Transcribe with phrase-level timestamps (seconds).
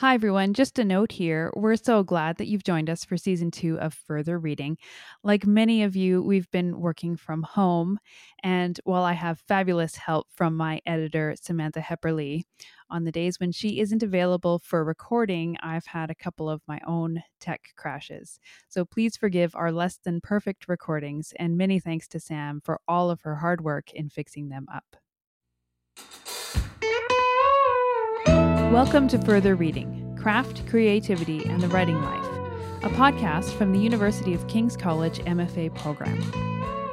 [0.00, 0.52] Hi, everyone.
[0.52, 1.50] Just a note here.
[1.56, 4.76] We're so glad that you've joined us for season two of Further Reading.
[5.24, 7.98] Like many of you, we've been working from home.
[8.42, 12.42] And while I have fabulous help from my editor, Samantha Hepperly,
[12.90, 16.78] on the days when she isn't available for recording, I've had a couple of my
[16.86, 18.38] own tech crashes.
[18.68, 21.32] So please forgive our less than perfect recordings.
[21.38, 24.96] And many thanks to Sam for all of her hard work in fixing them up.
[28.72, 32.26] Welcome to Further Reading Craft, Creativity, and the Writing Life,
[32.82, 36.20] a podcast from the University of King's College MFA program.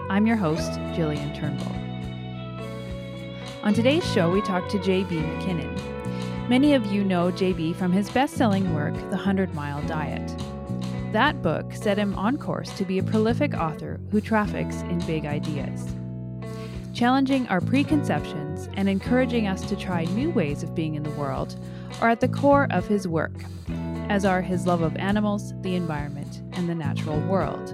[0.07, 1.75] I'm your host, Jillian Turnbull.
[3.63, 5.19] On today's show, we talk to J.B.
[5.19, 6.47] MacKinnon.
[6.47, 7.73] Many of you know J.B.
[7.73, 10.31] from his best selling work, The Hundred Mile Diet.
[11.11, 15.25] That book set him on course to be a prolific author who traffics in big
[15.25, 15.93] ideas
[16.93, 21.59] challenging our preconceptions and encouraging us to try new ways of being in the world
[22.01, 23.33] are at the core of his work,
[24.09, 27.73] as are his love of animals, the environment, and the natural world.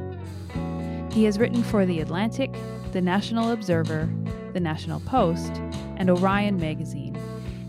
[1.11, 2.55] He has written for The Atlantic,
[2.93, 4.09] The National Observer,
[4.53, 5.57] The National Post,
[5.97, 7.17] and Orion Magazine,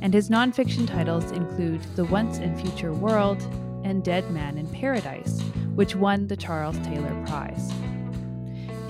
[0.02, 3.42] and his nonfiction titles include The Once and Future World
[3.82, 5.40] and Dead Man in Paradise,
[5.74, 7.72] which won the Charles Taylor Prize.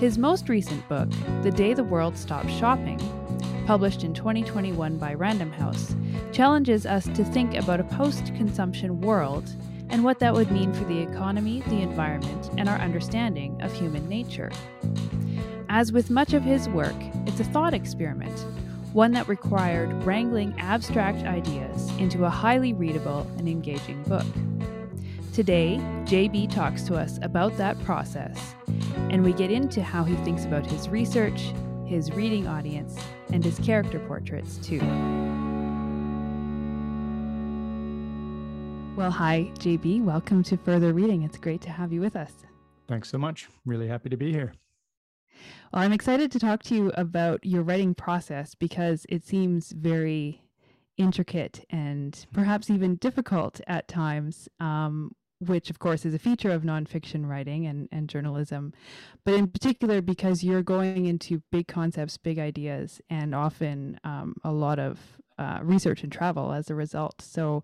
[0.01, 1.07] His most recent book,
[1.43, 2.99] The Day the World Stopped Shopping,
[3.67, 5.95] published in 2021 by Random House,
[6.31, 9.47] challenges us to think about a post consumption world
[9.89, 14.09] and what that would mean for the economy, the environment, and our understanding of human
[14.09, 14.51] nature.
[15.69, 16.95] As with much of his work,
[17.27, 18.39] it's a thought experiment,
[18.93, 24.25] one that required wrangling abstract ideas into a highly readable and engaging book.
[25.33, 28.53] Today, JB talks to us about that process,
[29.09, 31.53] and we get into how he thinks about his research,
[31.85, 32.97] his reading audience,
[33.31, 34.79] and his character portraits, too.
[38.97, 40.03] Well, hi, JB.
[40.03, 41.23] Welcome to Further Reading.
[41.23, 42.33] It's great to have you with us.
[42.89, 43.47] Thanks so much.
[43.65, 44.51] Really happy to be here.
[45.71, 50.43] Well, I'm excited to talk to you about your writing process because it seems very
[50.97, 56.63] intricate and perhaps even difficult at times um, which of course is a feature of
[56.63, 58.73] nonfiction writing and, and journalism,
[59.23, 64.51] but in particular because you're going into big concepts, big ideas, and often um, a
[64.51, 64.99] lot of
[65.37, 67.21] uh, research and travel as a result.
[67.21, 67.63] So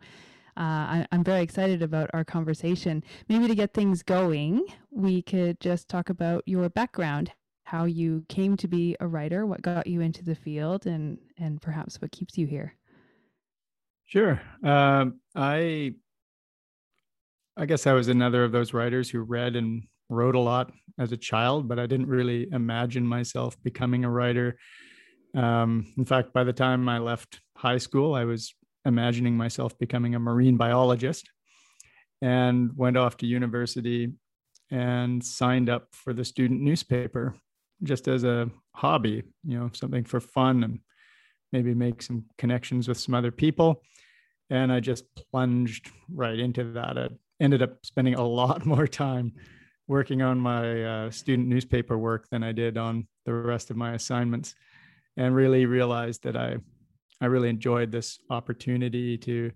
[0.58, 3.04] uh, I, am very excited about our conversation.
[3.30, 7.32] Maybe to get things going, we could just talk about your background,
[7.64, 11.62] how you came to be a writer, what got you into the field, and and
[11.62, 12.74] perhaps what keeps you here.
[14.08, 14.42] Sure.
[14.64, 15.94] Um, I
[17.60, 21.12] I guess I was another of those writers who read and wrote a lot as
[21.12, 24.60] a child, but I didn't really imagine myself becoming a writer.
[25.36, 28.54] Um, in fact, by the time I left high school, I was
[28.86, 31.32] imagining myself becoming a marine biologist
[32.22, 34.14] and went off to university
[34.70, 37.36] and signed up for the student newspaper
[37.82, 40.80] just as a hobby, you know, something for fun and
[41.52, 43.82] maybe make some connections with some other people.
[44.52, 49.34] And I just plunged right into that at ended up spending a lot more time
[49.88, 53.94] working on my uh, student newspaper work than I did on the rest of my
[53.94, 54.56] assignments,
[55.16, 56.58] and really realized that I
[57.20, 59.52] I really enjoyed this opportunity to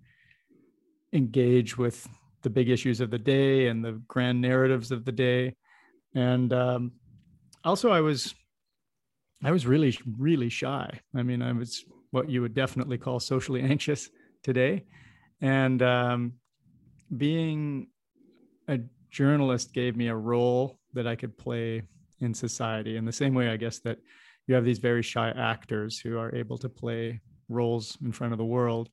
[1.14, 2.08] engage with
[2.42, 5.56] the big issues of the day and the grand narratives of the day,
[6.16, 6.92] and um,
[7.64, 8.34] also I was
[9.44, 11.00] I was really really shy.
[11.16, 14.10] I mean, I was what you would definitely call socially anxious
[14.44, 14.86] today,
[15.42, 16.34] and um,
[17.16, 17.88] being
[18.68, 18.80] a
[19.10, 21.84] journalist gave me a role that I could play
[22.20, 24.00] in society in the same way, I guess, that
[24.48, 28.38] you have these very shy actors who are able to play roles in front of
[28.38, 28.90] the world.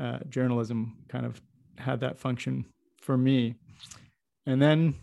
[0.00, 1.40] Uh, journalism kind of
[1.78, 2.64] had that function
[3.00, 3.54] for me.
[4.46, 4.94] And then,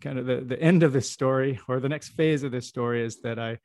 [0.00, 3.02] kind of the, the end of this story, or the next phase of this story,
[3.02, 3.58] is that I,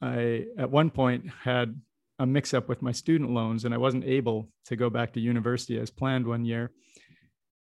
[0.00, 1.80] I at one point had
[2.18, 5.20] a mix up with my student loans and I wasn't able to go back to
[5.20, 6.72] university as planned one year.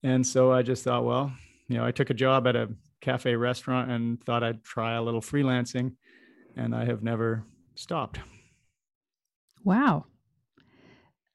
[0.02, 1.32] And so I just thought, well,
[1.68, 2.68] you know, I took a job at a
[3.00, 5.94] cafe restaurant and thought I'd try a little freelancing,
[6.56, 8.20] and I have never stopped.
[9.64, 10.06] Wow.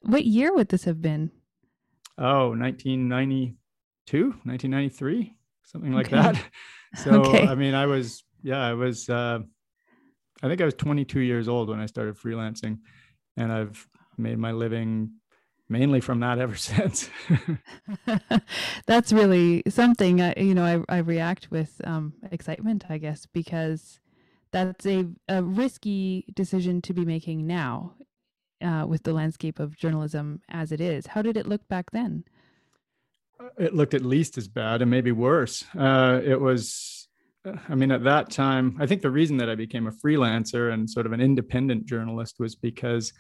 [0.02, 1.32] What year would this have been?
[2.18, 6.16] Oh, 1992, 1993, something like okay.
[6.16, 6.44] that.
[6.96, 7.46] So, okay.
[7.46, 9.42] I mean, I was, yeah, I was, uh,
[10.42, 12.80] I think I was 22 years old when I started freelancing,
[13.40, 13.88] and I've
[14.18, 15.14] made my living
[15.70, 17.10] mainly from that ever since.
[18.86, 20.22] That's really something.
[20.22, 24.00] Uh, you know, I, I react with um, excitement, I guess, because
[24.52, 27.94] that's a, a risky decision to be making now
[28.64, 31.08] uh, with the landscape of journalism as it is.
[31.08, 32.24] How did it look back then?
[33.58, 35.64] it looked at least as bad and maybe worse.
[35.78, 36.99] Uh, it was,
[37.46, 40.90] I mean, at that time, I think the reason that I became a freelancer and
[40.90, 43.14] sort of an independent journalist was because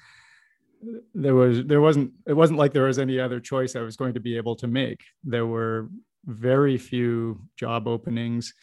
[1.13, 4.13] there was there wasn't it wasn't like there was any other choice I was going
[4.13, 5.01] to be able to make.
[5.24, 5.89] There were
[6.25, 8.54] very few job openings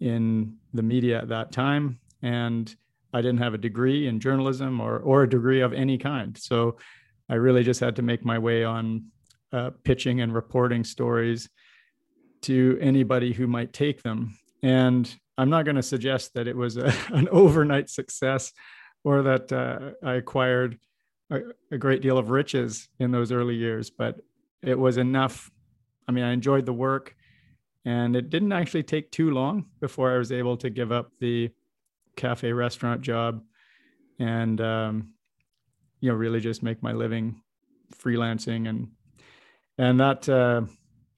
[0.00, 2.74] in the media at that time, and
[3.12, 6.36] I didn't have a degree in journalism or or a degree of any kind.
[6.38, 6.76] So
[7.28, 9.06] I really just had to make my way on
[9.52, 11.48] uh, pitching and reporting stories
[12.42, 14.36] to anybody who might take them.
[14.62, 18.52] And I'm not going to suggest that it was a, an overnight success
[19.04, 20.78] or that uh, I acquired
[21.30, 21.40] a,
[21.70, 24.20] a great deal of riches in those early years, but
[24.62, 25.50] it was enough.
[26.06, 27.14] I mean, I enjoyed the work,
[27.84, 31.50] and it didn't actually take too long before I was able to give up the
[32.16, 33.42] cafe restaurant job
[34.18, 35.14] and um,
[36.00, 37.40] you know really just make my living
[37.96, 38.88] freelancing and
[39.78, 40.62] and that uh,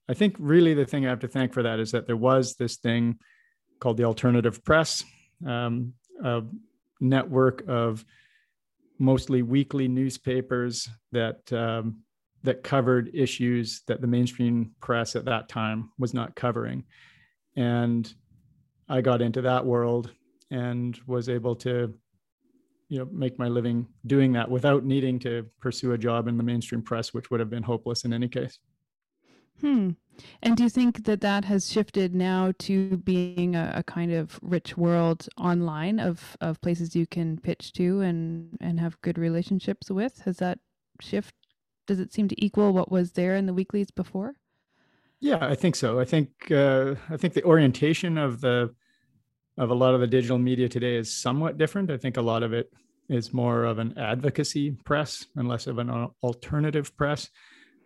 [0.09, 2.55] i think really the thing i have to thank for that is that there was
[2.55, 3.19] this thing
[3.82, 5.05] called the alternative press
[5.44, 5.93] um,
[6.25, 6.43] a
[7.00, 8.05] network of
[9.00, 12.00] mostly weekly newspapers that um,
[12.44, 16.84] that covered issues that the mainstream press at that time was not covering.
[17.56, 18.12] And
[18.88, 20.12] i got into that world
[20.50, 21.94] and was able to
[22.88, 26.43] you know make my living doing that without needing to pursue a job in the
[26.43, 28.58] mainstream press which would have been hopeless in any case.
[29.61, 29.90] Hmm
[30.43, 34.38] and do you think that that has shifted now to being a, a, kind of
[34.43, 39.91] rich world online of of places you can pitch to and and have good relationships
[39.91, 40.59] with has that
[41.00, 41.35] shift
[41.87, 44.35] does it seem to equal what was there in the weeklies before
[45.20, 48.75] yeah i think so i think uh, i think the orientation of the
[49.58, 51.91] of a lot of the digital media today is somewhat different.
[51.91, 52.73] I think a lot of it
[53.08, 55.91] is more of an advocacy press and less of an
[56.23, 57.29] alternative press.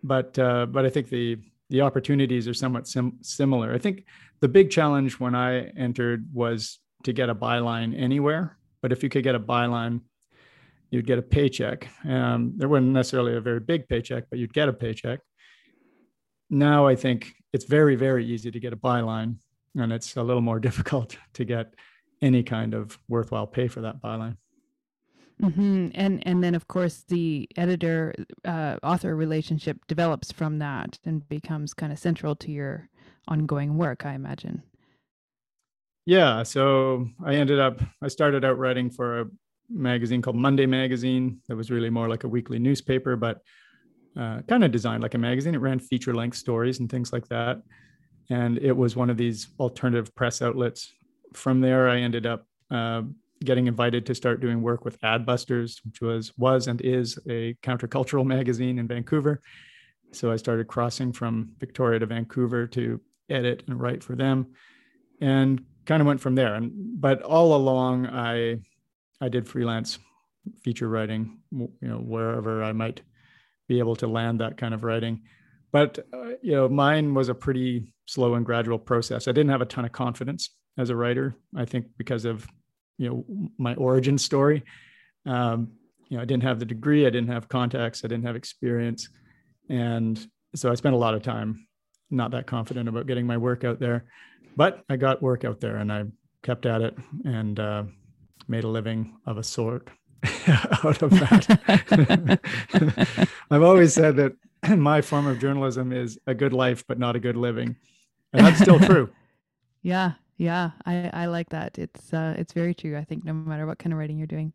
[0.03, 1.37] But uh, but I think the
[1.69, 3.73] the opportunities are somewhat sim- similar.
[3.73, 4.05] I think
[4.39, 8.57] the big challenge when I entered was to get a byline anywhere.
[8.81, 10.01] But if you could get a byline,
[10.91, 11.87] you'd get a paycheck.
[12.05, 15.19] Um, there wasn't necessarily a very big paycheck, but you'd get a paycheck.
[16.49, 19.35] Now I think it's very very easy to get a byline
[19.75, 21.73] and it's a little more difficult to get
[22.21, 24.37] any kind of worthwhile pay for that byline.
[25.41, 25.89] Mm-hmm.
[25.93, 31.73] And and then of course the editor uh, author relationship develops from that and becomes
[31.73, 32.89] kind of central to your
[33.27, 34.63] ongoing work, I imagine.
[36.05, 39.25] Yeah, so I ended up I started out writing for a
[39.69, 43.41] magazine called Monday Magazine that was really more like a weekly newspaper, but
[44.19, 45.53] uh, kind of designed like a magazine.
[45.53, 47.61] It ran feature length stories and things like that
[48.29, 50.93] and it was one of these alternative press outlets.
[51.33, 53.03] From there, I ended up uh,
[53.43, 58.25] getting invited to start doing work with Adbusters, which was was and is a countercultural
[58.35, 59.41] magazine in Vancouver.
[60.13, 64.47] So I started crossing from Victoria to Vancouver to edit and write for them,
[65.21, 66.55] and kind of went from there.
[66.55, 68.59] And but all along, I
[69.19, 69.99] I did freelance
[70.63, 73.01] feature writing, you know, wherever I might
[73.67, 75.21] be able to land that kind of writing.
[75.71, 79.27] But uh, you know, mine was a pretty slow and gradual process.
[79.27, 81.35] I didn't have a ton of confidence as a writer.
[81.55, 82.47] I think because of
[82.97, 84.63] you know my origin story.
[85.25, 85.71] Um,
[86.09, 89.09] you know, I didn't have the degree, I didn't have contacts, I didn't have experience,
[89.69, 91.67] and so I spent a lot of time
[92.09, 94.05] not that confident about getting my work out there.
[94.55, 96.05] But I got work out there, and I
[96.41, 97.83] kept at it and uh,
[98.47, 99.89] made a living of a sort
[100.83, 102.39] out of that.
[103.51, 104.33] I've always said that
[104.77, 107.75] my form of journalism is a good life, but not a good living
[108.33, 109.09] and that's still true.
[109.81, 111.77] yeah, yeah, I I like that.
[111.77, 112.97] It's uh, it's very true.
[112.97, 114.53] I think no matter what kind of writing you're doing.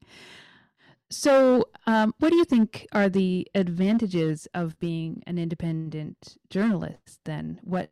[1.10, 7.20] So, um, what do you think are the advantages of being an independent journalist?
[7.24, 7.90] Then, what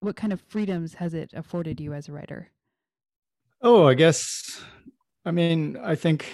[0.00, 2.50] what kind of freedoms has it afforded you as a writer?
[3.60, 4.62] Oh, I guess.
[5.24, 6.32] I mean, I think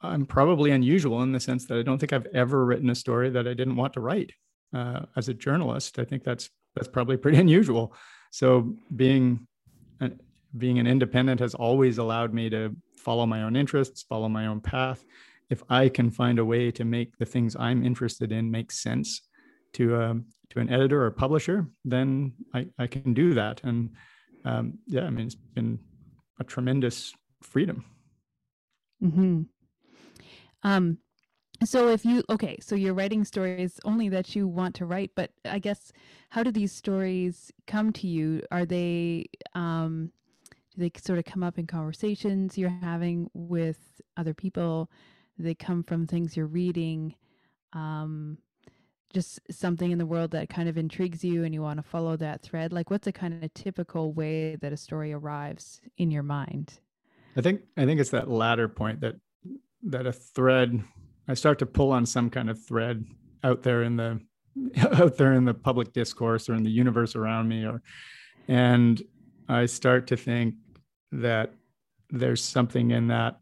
[0.00, 3.28] I'm probably unusual in the sense that I don't think I've ever written a story
[3.30, 4.32] that I didn't want to write.
[4.74, 7.94] Uh, as a journalist, I think that's that's probably pretty unusual.
[8.30, 9.46] So being
[10.56, 14.60] being an independent has always allowed me to follow my own interests, follow my own
[14.60, 15.04] path.
[15.50, 19.22] If I can find a way to make the things I'm interested in make sense
[19.74, 23.60] to um, to an editor or publisher, then I, I can do that.
[23.64, 23.90] And
[24.44, 25.78] um, yeah, I mean, it's been
[26.40, 27.12] a tremendous
[27.42, 27.84] freedom.
[29.00, 29.42] Hmm.
[30.62, 30.98] Um,
[31.64, 35.30] so if you okay so you're writing stories only that you want to write but
[35.44, 35.92] i guess
[36.30, 40.10] how do these stories come to you are they um
[40.74, 44.90] do they sort of come up in conversations you're having with other people
[45.36, 47.14] do they come from things you're reading
[47.72, 48.38] um
[49.16, 52.16] just something in the world that kind of intrigues you and you want to follow
[52.18, 52.70] that thread?
[52.70, 56.80] Like, what's a kind of typical way that a story arrives in your mind?
[57.34, 59.16] I think I think it's that latter point that
[59.84, 60.82] that a thread.
[61.28, 63.04] I start to pull on some kind of thread
[63.42, 64.20] out there in the
[64.92, 67.82] out there in the public discourse or in the universe around me, or
[68.48, 69.02] and
[69.48, 70.54] I start to think
[71.12, 71.52] that
[72.10, 73.38] there's something in that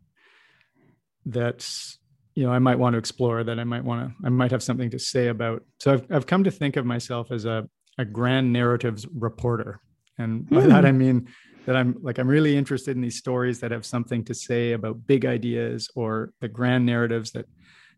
[1.26, 1.98] that's
[2.34, 4.62] you know I might want to explore that I might want to I might have
[4.62, 5.62] something to say about.
[5.80, 9.80] So I've I've come to think of myself as a a grand narratives reporter,
[10.18, 10.68] and by mm.
[10.68, 11.28] that I mean
[11.66, 15.06] that I'm like I'm really interested in these stories that have something to say about
[15.06, 17.46] big ideas or the grand narratives that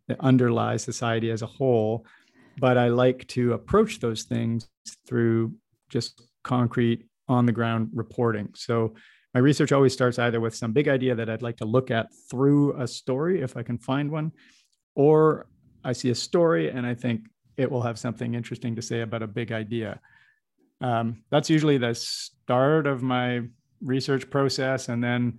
[0.08, 2.06] that underlie society as a whole.
[2.58, 4.68] But I like to approach those things
[5.06, 5.54] through
[5.90, 8.50] just concrete on the ground reporting.
[8.54, 8.94] So
[9.34, 12.06] my research always starts either with some big idea that I'd like to look at
[12.30, 14.32] through a story, if I can find one,
[14.94, 15.48] or
[15.84, 19.22] I see a story and I think it will have something interesting to say about
[19.22, 20.00] a big idea.
[20.80, 23.42] Um, that's usually the start of my
[23.80, 24.88] research process.
[24.88, 25.38] And then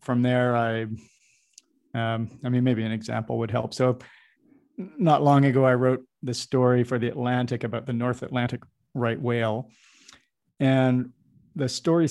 [0.00, 0.82] from there, I,
[1.94, 3.74] um, I mean, maybe an example would help.
[3.74, 3.98] So,
[4.76, 8.60] not long ago, I wrote the story for the Atlantic about the North Atlantic
[8.92, 9.70] right whale.
[10.58, 11.10] And
[11.54, 12.08] the story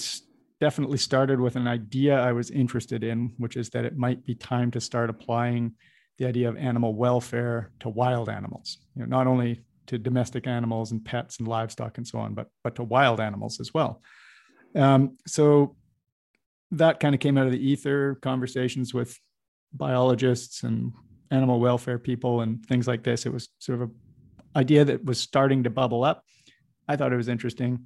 [0.61, 4.33] definitely started with an idea I was interested in, which is that it might be
[4.33, 5.73] time to start applying
[6.17, 8.77] the idea of animal welfare to wild animals.
[8.95, 12.47] You know, not only to domestic animals and pets and livestock and so on, but
[12.63, 14.01] but to wild animals as well.
[14.75, 15.75] Um, so
[16.71, 19.17] that kind of came out of the ether conversations with
[19.73, 20.93] biologists and
[21.31, 23.25] animal welfare people and things like this.
[23.25, 23.95] It was sort of an
[24.55, 26.23] idea that was starting to bubble up.
[26.87, 27.85] I thought it was interesting.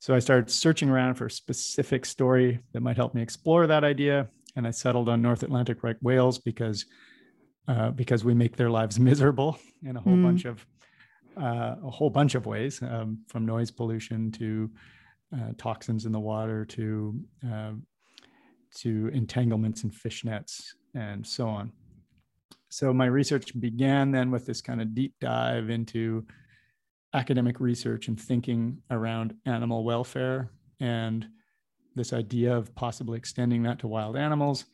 [0.00, 3.84] So I started searching around for a specific story that might help me explore that
[3.84, 4.28] idea.
[4.56, 6.84] And I settled on North Atlantic right whales because
[7.66, 10.22] uh, because we make their lives miserable in a whole mm.
[10.22, 10.66] bunch of
[11.36, 14.70] uh, a whole bunch of ways, um, from noise pollution to
[15.34, 17.86] uh, toxins in the water to um,
[18.76, 21.72] to entanglements in fish nets and so on.
[22.68, 26.26] So my research began then with this kind of deep dive into
[27.14, 30.50] academic research and thinking around animal welfare
[30.80, 31.26] and
[31.94, 34.64] this idea of possibly extending that to wild animals.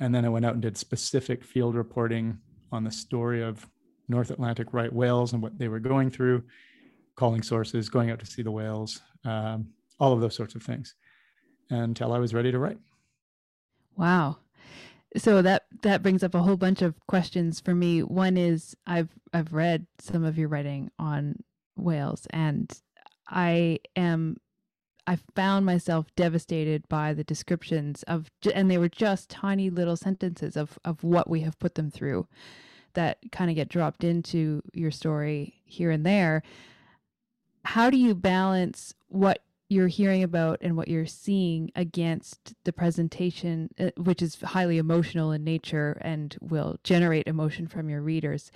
[0.00, 2.38] And then I went out and did specific field reporting
[2.72, 3.68] on the story of
[4.12, 6.44] North Atlantic right whales and what they were going through,
[7.16, 10.94] calling sources, going out to see the whales, um, all of those sorts of things
[11.70, 12.78] until I was ready to write.
[13.96, 14.38] Wow.
[15.16, 18.02] So that that brings up a whole bunch of questions for me.
[18.02, 21.42] One is I've I've read some of your writing on
[21.76, 22.72] whales and
[23.28, 24.36] I am
[25.06, 30.56] I found myself devastated by the descriptions of and they were just tiny little sentences
[30.56, 32.26] of of what we have put them through
[32.94, 36.42] that kind of get dropped into your story here and there.
[37.64, 43.70] How do you balance what you're hearing about and what you're seeing against the presentation,
[43.78, 48.50] uh, which is highly emotional in nature and will generate emotion from your readers?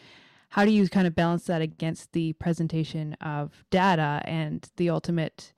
[0.50, 5.52] how do you kind of balance that against the presentation of data and the ultimate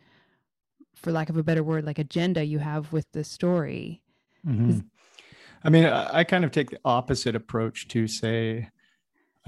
[0.95, 4.03] for lack of a better word like agenda you have with the story
[4.47, 4.81] mm-hmm.
[5.65, 8.69] I mean I, kind of take the opposite approach to say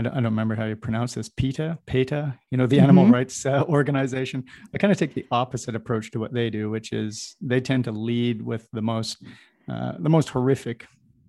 [0.01, 2.85] I don't, I don't remember how you pronounce this PETA, PETA, you know, the mm-hmm.
[2.85, 4.45] animal rights uh, organization.
[4.73, 7.85] I kind of take the opposite approach to what they do, which is they tend
[7.85, 9.23] to lead with the most,
[9.69, 10.87] uh, the most horrific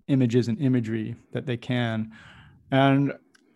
[0.07, 2.11] images and imagery that they can.
[2.71, 3.11] And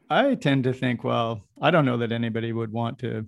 [0.09, 3.25] I tend to think, well, I don't know that anybody would want to,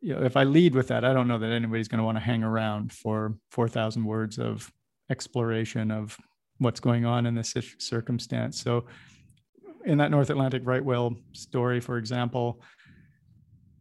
[0.00, 2.16] you know, if I lead with that, I don't know that anybody's going to want
[2.16, 4.68] to hang around for 4,000 words of
[5.10, 6.16] exploration of
[6.62, 8.60] what's going on in this circumstance.
[8.60, 8.86] So,
[9.84, 12.62] in that North Atlantic right whale story, for example,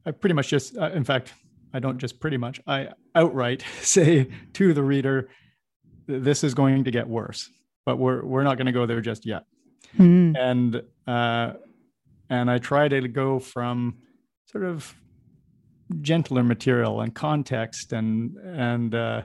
[0.05, 1.33] I pretty much just, uh, in fact,
[1.73, 5.29] I don't just pretty much, I outright say to the reader,
[6.07, 7.49] this is going to get worse,
[7.85, 9.43] but we're, we're not going to go there just yet.
[9.97, 10.35] Mm.
[10.37, 11.53] And uh,
[12.29, 13.97] and I try to go from
[14.45, 14.95] sort of
[15.99, 19.23] gentler material and context and and uh,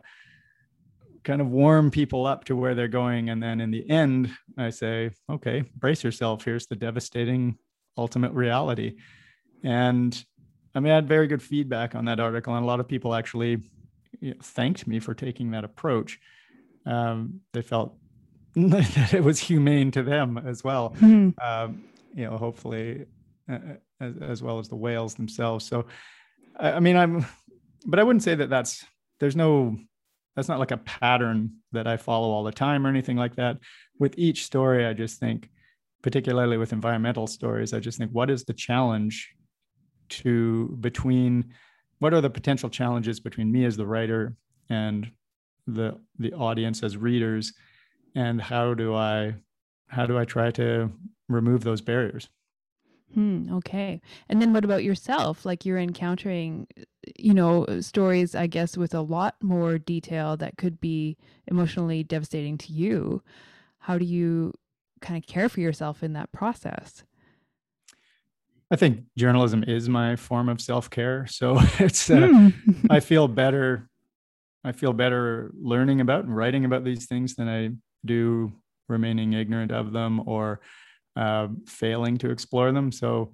[1.26, 3.28] kind of warm people up to where they're going.
[3.28, 6.44] And then in the end i say okay brace yourself.
[6.44, 7.58] Here's the devastating
[7.98, 8.96] ultimate reality.
[9.62, 10.24] And
[10.74, 12.54] i mean i had very good feedback on that article.
[12.54, 13.58] And a lot of people actually
[14.20, 16.18] you know, thanked me for taking that approach.
[16.86, 17.96] Um, they felt
[18.54, 20.94] that it was humane to them as well.
[21.00, 21.30] Mm-hmm.
[21.44, 23.04] um, you know, hopefully,
[23.50, 23.58] uh,
[24.00, 25.66] as, as, well as the whales themselves.
[25.66, 25.86] So,
[26.58, 27.26] I, I mean, I'm,
[27.84, 28.82] but I wouldn't say that that's
[29.20, 29.76] there's no
[30.36, 33.56] that's not like a pattern that I follow all the time or anything like that.
[33.98, 35.48] With each story, I just think,
[36.02, 39.34] particularly with environmental stories, I just think, what is the challenge
[40.08, 41.52] to between
[41.98, 44.36] what are the potential challenges between me as the writer
[44.68, 45.10] and
[45.66, 47.52] the the audience as readers
[48.14, 49.34] and how do i
[49.88, 50.88] how do i try to
[51.28, 52.28] remove those barriers
[53.14, 54.00] Hmm, okay.
[54.28, 55.46] And then what about yourself?
[55.46, 56.66] Like you're encountering,
[57.16, 62.58] you know, stories, I guess, with a lot more detail that could be emotionally devastating
[62.58, 63.22] to you.
[63.78, 64.52] How do you
[65.00, 67.04] kind of care for yourself in that process?
[68.70, 71.26] I think journalism is my form of self care.
[71.26, 72.48] So it's, uh, hmm.
[72.90, 73.88] I feel better.
[74.64, 77.70] I feel better learning about and writing about these things than I
[78.04, 78.52] do
[78.88, 80.60] remaining ignorant of them or
[81.14, 82.90] uh, failing to explore them.
[82.90, 83.32] So,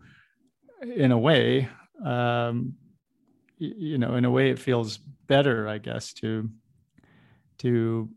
[0.82, 1.68] in a way,
[2.04, 2.74] um,
[3.62, 6.50] you know, in a way, it feels better, I guess, to
[7.59, 8.09] to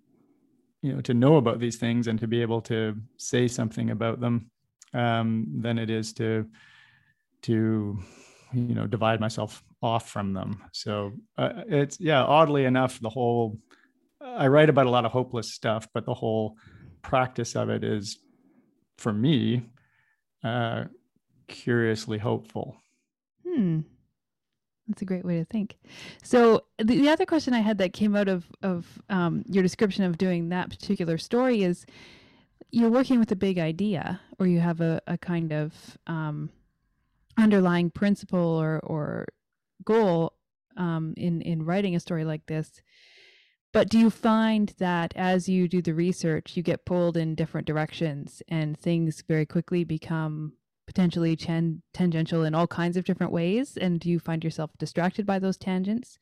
[0.81, 4.19] you know to know about these things and to be able to say something about
[4.19, 4.49] them
[4.93, 6.47] um, than it is to
[7.43, 7.99] to
[8.53, 10.63] you know divide myself off from them.
[10.73, 13.59] So uh, it's yeah, oddly enough, the whole
[14.21, 16.57] I write about a lot of hopeless stuff, but the whole
[17.01, 18.17] practice of it is
[18.97, 19.63] for me,
[20.43, 20.85] uh,
[21.47, 22.77] curiously hopeful.
[23.47, 23.81] Hmm.
[24.87, 25.77] That's a great way to think.
[26.23, 30.03] So the, the other question I had that came out of of um, your description
[30.03, 31.85] of doing that particular story is
[32.71, 36.49] you're working with a big idea, or you have a, a kind of um,
[37.37, 39.27] underlying principle or or
[39.83, 40.33] goal
[40.77, 42.81] um, in in writing a story like this.
[43.73, 47.67] But do you find that as you do the research, you get pulled in different
[47.67, 50.53] directions and things very quickly become
[50.87, 53.77] potentially ten- tangential in all kinds of different ways?
[53.77, 56.17] And do you find yourself distracted by those tangents?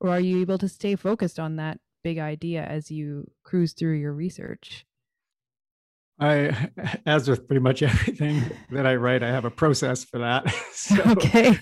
[0.00, 3.94] Or are you able to stay focused on that big idea as you cruise through
[3.94, 4.84] your research?
[6.18, 6.70] I,
[7.06, 10.44] as with pretty much everything that I write, I have a process for that.
[10.74, 11.58] So, okay.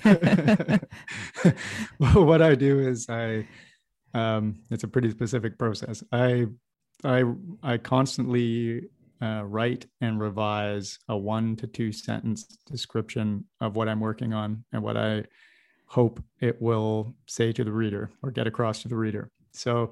[2.00, 3.46] what I do is I
[4.14, 6.02] um, it's a pretty specific process.
[6.10, 6.46] I
[7.04, 7.24] I
[7.62, 8.88] I constantly
[9.22, 14.64] uh, write and revise a one to two sentence description of what I'm working on
[14.72, 15.24] and what I
[15.86, 19.30] hope it will say to the reader or get across to the reader.
[19.52, 19.90] So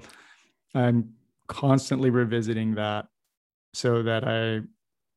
[0.75, 1.15] I'm
[1.47, 3.07] constantly revisiting that
[3.75, 4.61] so that I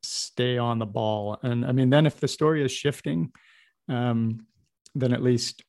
[0.03, 1.39] stay on the ball.
[1.41, 3.31] And I mean, then if the story is shifting,
[3.89, 4.45] um,
[4.93, 5.63] then at least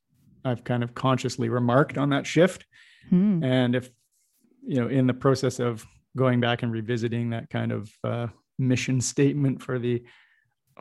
[0.44, 2.66] I've kind of consciously remarked on that shift
[3.08, 3.42] Hmm.
[3.42, 3.90] And if,
[4.66, 8.26] you know, in the process of going back and revisiting that kind of uh,
[8.58, 10.04] mission statement for the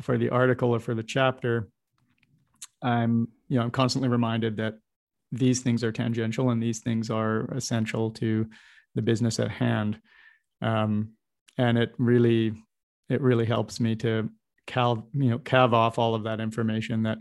[0.01, 1.69] for the article or for the chapter,
[2.81, 4.79] I'm, you know, I'm constantly reminded that
[5.31, 8.47] these things are tangential and these things are essential to
[8.95, 9.99] the business at hand.
[10.61, 11.13] Um,
[11.57, 12.53] and it really,
[13.09, 14.29] it really helps me to
[14.65, 17.19] cal, you know, calve off all of that information that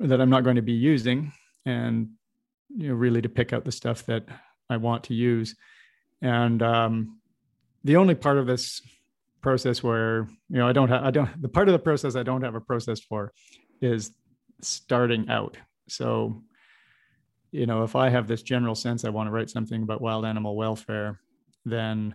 [0.00, 1.32] that I'm not going to be using
[1.64, 2.10] and
[2.76, 4.24] you know really to pick out the stuff that
[4.68, 5.54] I want to use.
[6.24, 7.20] And um,
[7.84, 8.80] the only part of this
[9.42, 12.22] process where you know I don't have I don't the part of the process I
[12.22, 13.30] don't have a process for
[13.82, 14.12] is
[14.62, 15.58] starting out.
[15.86, 16.42] So
[17.52, 20.24] you know if I have this general sense I want to write something about wild
[20.24, 21.20] animal welfare,
[21.66, 22.14] then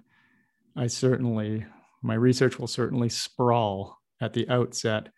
[0.75, 1.67] I certainly
[2.01, 5.09] my research will certainly sprawl at the outset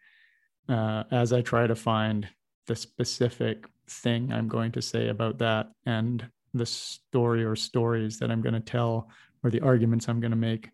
[0.67, 2.27] uh, as I try to find
[2.67, 8.31] the specific thing I'm going to say about that and the story or stories that
[8.31, 9.09] I'm going to tell
[9.43, 10.69] or the arguments I'm going to make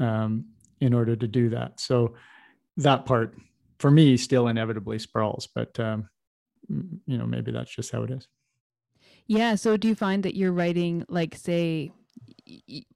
[0.00, 0.46] um,
[0.80, 1.80] in order to do that.
[1.80, 2.14] So
[2.76, 3.36] that part
[3.78, 6.08] for me still inevitably sprawls, but um,
[6.68, 8.26] you know maybe that's just how it is.
[9.26, 9.56] Yeah.
[9.56, 11.92] So do you find that you're writing like say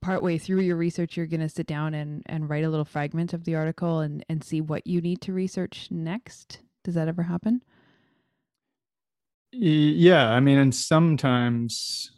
[0.01, 3.33] partway through your research you're going to sit down and and write a little fragment
[3.33, 6.59] of the article and and see what you need to research next?
[6.83, 7.61] Does that ever happen?
[9.53, 12.11] Yeah i mean and sometimes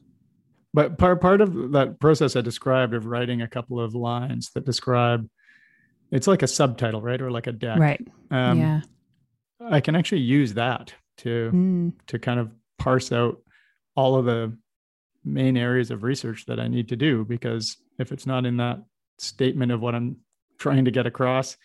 [0.73, 4.65] but part part of that process i described of writing a couple of lines that
[4.65, 5.27] describe
[6.11, 7.79] it's like a subtitle right or like a deck.
[7.79, 8.07] Right.
[8.29, 8.81] Um, yeah.
[9.59, 11.93] I can actually use that to mm.
[12.07, 13.41] to kind of parse out
[13.95, 14.55] all of the
[15.23, 18.77] main areas of research that i need to do because if it's not in that
[19.17, 20.17] statement of what i'm
[20.59, 21.57] trying to get across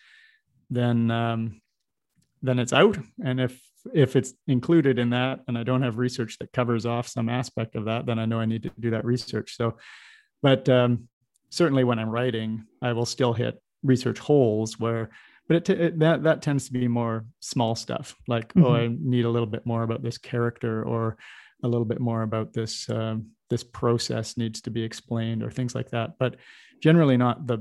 [0.71, 1.61] then um,
[2.43, 2.99] then it's out.
[3.23, 3.61] And if
[3.95, 7.77] if it's included in that and I don't have research that covers off some aspect
[7.77, 9.57] of that, then I know I need to do that research.
[9.57, 9.77] So,
[10.43, 11.09] but um,
[11.51, 15.11] certainly when I'm writing, I will still hit research holes where,
[15.49, 18.65] but it, t- it that that tends to be more small stuff like mm-hmm.
[18.65, 21.17] oh I need a little bit more about this character or
[21.65, 25.75] a little bit more about this um, this process needs to be explained or things
[25.75, 26.13] like that.
[26.19, 26.37] But
[26.81, 27.59] generally not the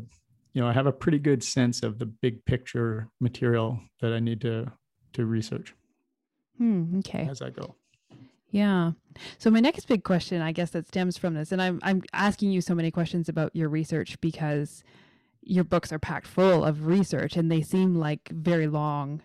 [0.53, 4.19] you know I have a pretty good sense of the big picture material that I
[4.19, 4.71] need to
[5.13, 5.73] to research.
[6.59, 7.27] Hmm, okay.
[7.29, 7.75] as I go.
[8.51, 8.91] Yeah.
[9.37, 12.51] So my next big question, I guess that stems from this, and I'm I'm asking
[12.51, 14.83] you so many questions about your research because
[15.41, 19.21] your books are packed full of research and they seem like very long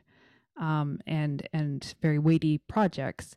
[0.59, 3.35] um, and and very weighty projects.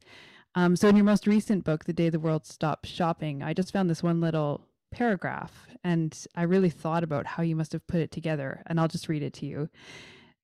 [0.55, 3.73] Um, so in your most recent book, The Day the World Stopped Shopping, I just
[3.73, 8.01] found this one little paragraph and I really thought about how you must have put
[8.01, 9.69] it together, and I'll just read it to you.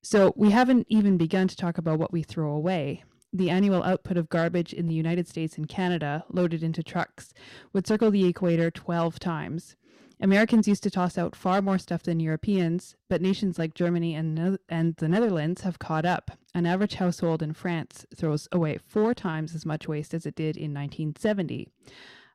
[0.02, 4.16] So we haven't even begun to talk about what we throw away the annual output
[4.16, 7.34] of garbage in the United States and Canada, loaded into trucks,
[7.74, 9.76] would circle the equator 12 times.
[10.20, 14.58] Americans used to toss out far more stuff than Europeans, but nations like Germany and,
[14.70, 16.32] and the Netherlands have caught up.
[16.54, 20.56] An average household in France throws away four times as much waste as it did
[20.56, 21.68] in 1970.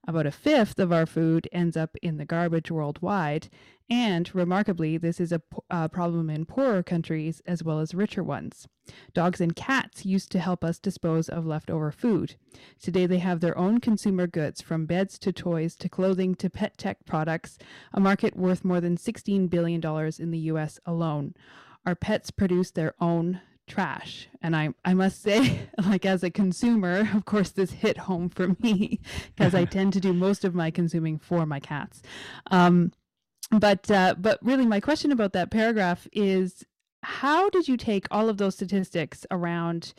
[0.06, 3.48] About a fifth of our food ends up in the garbage worldwide,
[3.90, 8.68] and remarkably, this is a uh, problem in poorer countries as well as richer ones.
[9.12, 12.36] Dogs and cats used to help us dispose of leftover food.
[12.80, 16.78] Today, they have their own consumer goods, from beds to toys to clothing to pet
[16.78, 17.58] tech products,
[17.92, 19.82] a market worth more than $16 billion
[20.18, 21.34] in the US alone.
[21.84, 24.28] Our pets produce their own trash.
[24.42, 28.56] And I, I must say, like as a consumer, of course, this hit home for
[28.60, 29.00] me
[29.36, 32.02] because I tend to do most of my consuming for my cats.
[32.50, 32.92] Um,
[33.50, 36.64] but uh, but really, my question about that paragraph is,
[37.02, 39.94] how did you take all of those statistics around?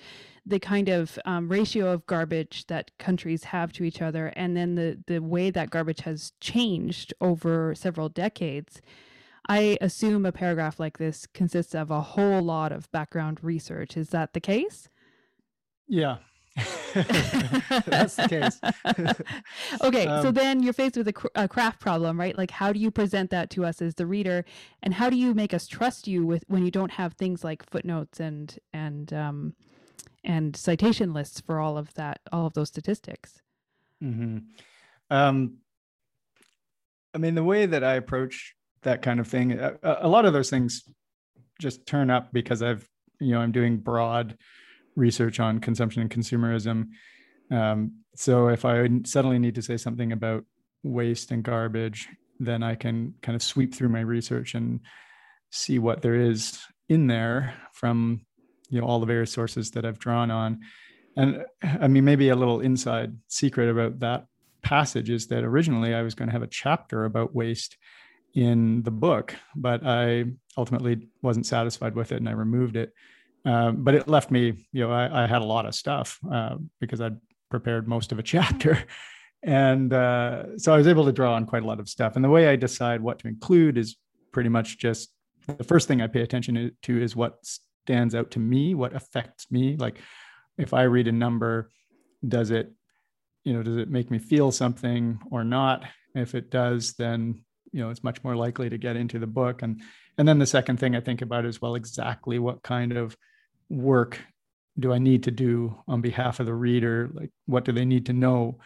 [0.45, 4.75] the kind of um, ratio of garbage that countries have to each other, and then
[4.75, 8.81] the the way that garbage has changed over several decades,
[9.49, 13.97] I assume a paragraph like this consists of a whole lot of background research.
[13.97, 14.89] Is that the case?
[15.87, 16.17] Yeah.
[16.93, 19.15] That's the case.
[19.81, 22.37] okay, um, so then you're faced with a, cr- a, craft problem, right?
[22.37, 24.45] Like, how do you present that to us as the reader,
[24.83, 27.67] and how do you make us trust you with when you don't have things like
[27.67, 29.53] footnotes and and um,
[30.23, 33.41] and citation lists for all of that, all of those statistics?
[34.03, 34.39] Mm-hmm.
[35.09, 35.57] Um,
[37.13, 39.53] I mean, the way that I approach that kind of thing.
[39.53, 40.83] A, a, lot of those things
[41.59, 42.87] just turn up because I've,
[43.19, 44.37] you know, I'm doing broad
[44.95, 46.89] research on consumption and consumerism.
[47.51, 50.45] Um, so if I suddenly need to say something about
[50.83, 52.07] waste and garbage,
[52.39, 54.79] then I can kind of sweep through my research and
[55.51, 58.21] see what there is in there from,
[58.69, 60.59] you know, all the various sources that I've drawn on.
[61.17, 64.25] And I mean, maybe a little inside secret about that
[64.61, 67.77] passage is that originally I was going to have a chapter about waste
[68.39, 70.23] in the book, but I
[70.57, 72.93] ultimately wasn't satisfied with it and I removed it.
[73.43, 76.55] Um, but it left me, you know, I, I had a lot of stuff uh,
[76.79, 77.17] because I'd
[77.51, 78.81] prepared most of a chapter.
[79.43, 82.15] And uh, so I was able to draw on quite a lot of stuff.
[82.15, 83.97] And the way I decide what to include is
[84.31, 85.09] pretty much just
[85.47, 89.51] the first thing I pay attention to is what stands out to me, what affects
[89.51, 89.75] me.
[89.75, 89.97] Like
[90.57, 91.71] if I read a number,
[92.25, 92.71] does it,
[93.43, 95.83] you know, does it make me feel something or not?
[96.15, 99.61] If it does, then you know it's much more likely to get into the book.
[99.61, 99.81] And
[100.17, 103.15] and then the second thing i think about is well exactly what kind of
[103.69, 104.19] work
[104.77, 107.09] do i need to do on behalf of the reader?
[107.13, 108.59] Like what do they need to know?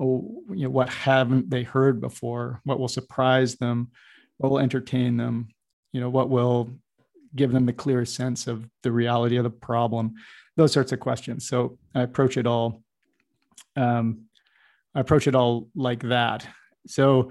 [0.00, 2.60] Oh you know what haven't they heard before?
[2.64, 3.90] What will surprise them?
[4.38, 5.48] What will entertain them?
[5.92, 6.70] You know what will
[7.34, 10.14] give them the clearest sense of the reality of the problem?
[10.56, 11.48] Those sorts of questions.
[11.48, 12.82] So i approach it all
[13.76, 14.26] um,
[14.94, 16.46] i approach it all like that.
[16.86, 17.30] So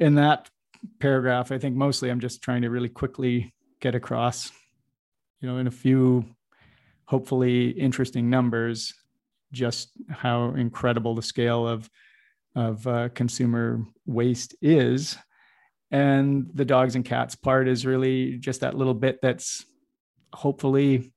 [0.00, 0.50] in that
[0.98, 4.50] paragraph, I think mostly I'm just trying to really quickly get across,
[5.40, 6.24] you know, in a few
[7.04, 8.94] hopefully interesting numbers,
[9.52, 11.88] just how incredible the scale of
[12.56, 15.16] of uh, consumer waste is.
[15.92, 19.64] And the dogs and cats part is really just that little bit that's
[20.32, 21.12] hopefully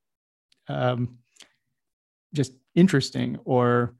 [0.68, 1.18] um,
[2.32, 3.96] just interesting or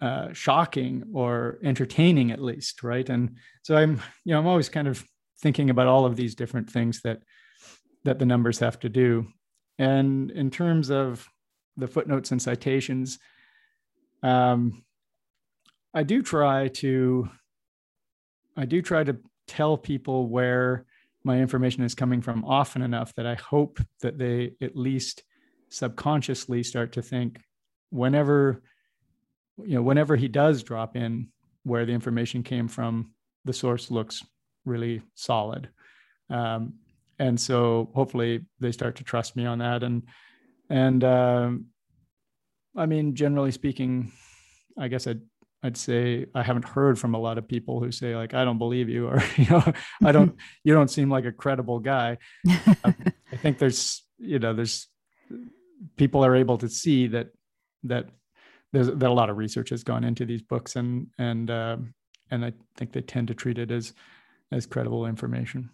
[0.00, 3.08] uh, shocking or entertaining at least right?
[3.08, 5.04] And so i'm you know i'm always kind of
[5.40, 7.22] thinking about all of these different things that
[8.04, 9.26] that the numbers have to do.
[9.78, 11.28] And in terms of
[11.76, 13.18] the footnotes and citations
[14.22, 14.84] um,
[15.94, 17.28] i do try to
[18.56, 20.84] i do try to tell people where
[21.24, 25.22] my information is coming from often enough that i hope that they at least
[25.70, 27.40] subconsciously start to think
[27.90, 28.62] whenever
[29.64, 31.28] you know, whenever he does drop in
[31.64, 33.12] where the information came from,
[33.44, 34.24] the source looks
[34.64, 35.68] really solid.
[36.30, 36.74] Um,
[37.18, 39.82] and so hopefully they start to trust me on that.
[39.82, 40.04] And,
[40.70, 41.66] and, um,
[42.76, 44.12] I mean, generally speaking,
[44.78, 45.20] I guess I'd,
[45.62, 48.58] I'd say I haven't heard from a lot of people who say like, I don't
[48.58, 49.72] believe you, or, you know,
[50.04, 52.18] I don't, you don't seem like a credible guy.
[52.46, 54.86] I think there's, you know, there's
[55.96, 57.28] people are able to see that
[57.84, 58.08] that
[58.72, 61.76] there's that a lot of research has gone into these books and and uh,
[62.30, 63.94] and I think they tend to treat it as
[64.52, 65.70] as credible information.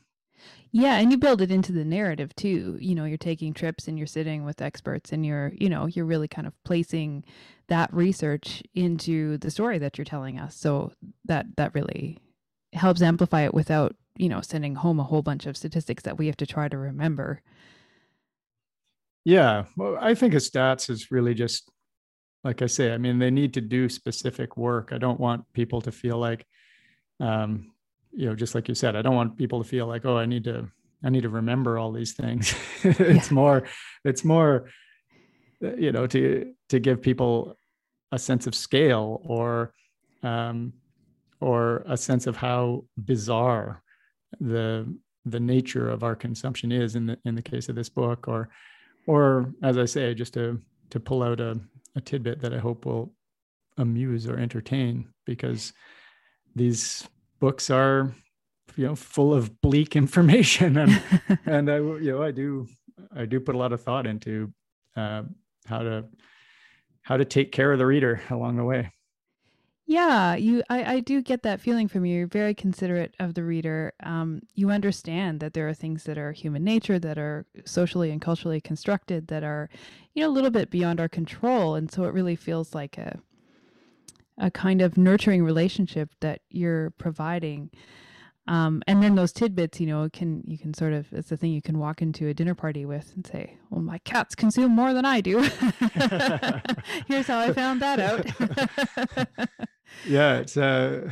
[0.72, 2.76] Yeah, and you build it into the narrative too.
[2.80, 6.04] You know, you're taking trips and you're sitting with experts and you're, you know, you're
[6.04, 7.24] really kind of placing
[7.68, 10.56] that research into the story that you're telling us.
[10.56, 10.92] So
[11.26, 12.18] that that really
[12.72, 16.26] helps amplify it without, you know, sending home a whole bunch of statistics that we
[16.26, 17.40] have to try to remember.
[19.24, 21.70] Yeah, well, I think a stats is really just
[22.44, 22.92] like I say.
[22.92, 24.90] I mean, they need to do specific work.
[24.92, 26.46] I don't want people to feel like
[27.20, 27.70] um,
[28.12, 30.26] you know, just like you said, I don't want people to feel like, oh, I
[30.26, 30.68] need to,
[31.02, 32.54] I need to remember all these things.
[32.82, 33.34] it's yeah.
[33.34, 33.64] more,
[34.04, 34.70] it's more,
[35.60, 37.56] you know, to to give people
[38.12, 39.72] a sense of scale or,
[40.22, 40.72] um,
[41.40, 43.82] or a sense of how bizarre
[44.40, 48.28] the the nature of our consumption is in the in the case of this book,
[48.28, 48.48] or,
[49.06, 51.58] or as I say, just to to pull out a,
[51.96, 53.12] a tidbit that I hope will
[53.76, 55.72] amuse or entertain because
[56.54, 57.08] these
[57.40, 58.14] books are
[58.76, 61.02] you know full of bleak information and
[61.46, 62.66] and i you know i do
[63.16, 64.52] i do put a lot of thought into
[64.96, 65.22] uh,
[65.66, 66.04] how to
[67.02, 68.90] how to take care of the reader along the way
[69.86, 73.44] yeah you i i do get that feeling from you you're very considerate of the
[73.44, 78.10] reader um you understand that there are things that are human nature that are socially
[78.10, 79.68] and culturally constructed that are
[80.14, 83.18] you know a little bit beyond our control and so it really feels like a
[84.38, 87.70] a kind of nurturing relationship that you're providing.
[88.46, 91.52] Um, and then those tidbits, you know, can you can sort of it's the thing
[91.52, 94.92] you can walk into a dinner party with and say, "Well, my cats consume more
[94.92, 95.38] than I do.
[97.08, 99.48] Here's how I found that out."
[100.06, 101.10] yeah, it's uh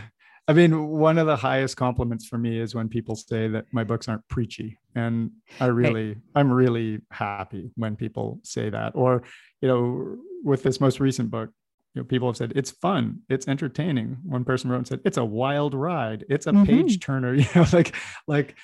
[0.48, 3.84] I mean, one of the highest compliments for me is when people say that my
[3.84, 4.78] books aren't preachy.
[4.94, 6.16] And I really, right.
[6.34, 8.92] I'm really happy when people say that.
[8.96, 9.22] Or,
[9.60, 11.50] you know, with this most recent book,
[11.94, 14.16] you know, people have said it's fun, it's entertaining.
[14.24, 16.64] One person wrote and said it's a wild ride, it's a mm-hmm.
[16.64, 17.34] page turner.
[17.36, 17.94] You know, like
[18.26, 18.56] like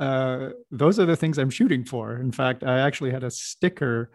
[0.00, 2.16] uh, those are the things I'm shooting for.
[2.16, 4.10] In fact, I actually had a sticker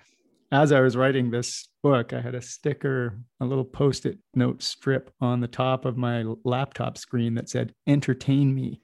[0.51, 2.13] as I was writing this book.
[2.13, 6.97] I had a sticker, a little post-it note strip on the top of my laptop
[6.97, 8.81] screen that said "Entertain me,"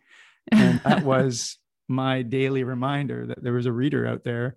[0.52, 4.56] and that was my daily reminder that there was a reader out there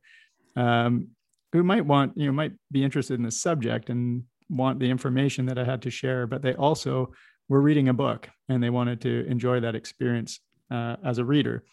[0.56, 1.08] um,
[1.52, 5.46] who might want you know might be interested in the subject and want the information
[5.46, 7.12] that I had to share, but they also
[7.48, 10.40] were reading a book and they wanted to enjoy that experience
[10.70, 11.64] uh, as a reader.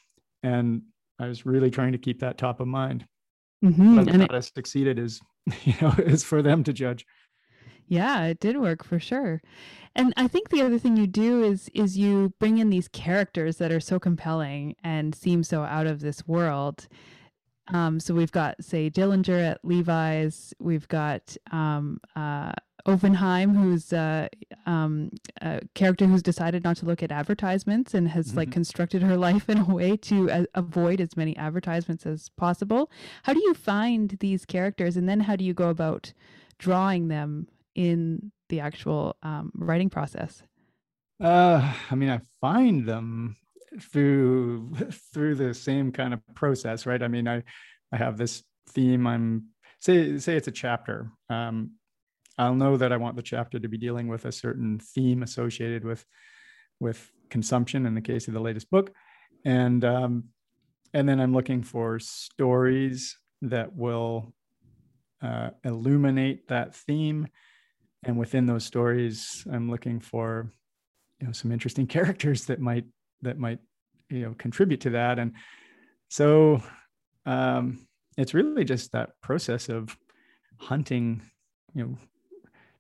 [0.44, 0.84] And
[1.20, 3.06] I was really trying to keep that top of mind.
[3.64, 3.96] Mm-hmm.
[3.98, 5.22] Whether and it, I succeeded is,
[5.64, 7.06] you know, is for them to judge.
[7.88, 9.42] Yeah, it did work for sure.
[9.96, 13.58] And I think the other thing you do is is you bring in these characters
[13.58, 16.88] that are so compelling and seem so out of this world
[17.68, 20.54] um, so we've got, say, Dillinger at Levi's.
[20.60, 22.52] We've got um, uh,
[22.86, 24.28] Oppenheim, who's uh,
[24.66, 28.38] um, a character who's decided not to look at advertisements and has mm-hmm.
[28.38, 32.92] like constructed her life in a way to uh, avoid as many advertisements as possible.
[33.24, 36.14] How do you find these characters, and then how do you go about
[36.58, 40.44] drawing them in the actual um, writing process?
[41.24, 43.38] Uh, I mean, I find them
[43.80, 44.74] through
[45.14, 47.42] through the same kind of process right i mean i
[47.92, 49.46] i have this theme i'm
[49.80, 51.72] say say it's a chapter um,
[52.42, 55.84] i'll know that i want the chapter to be dealing with a certain theme associated
[55.84, 56.06] with
[56.82, 58.92] with consumption in the case of the latest book.
[59.46, 60.26] And um,
[60.94, 64.34] and then i'm looking for stories that will
[65.24, 67.28] uh, illuminate that theme.
[68.04, 70.52] And within those stories i'm looking for
[71.20, 72.86] you know some interesting characters that might
[73.22, 73.60] that might
[74.10, 75.18] you know contribute to that.
[75.18, 75.34] And
[76.10, 76.62] so
[77.26, 79.96] um, it's really just that process of
[80.58, 81.24] hunting
[81.74, 81.98] you know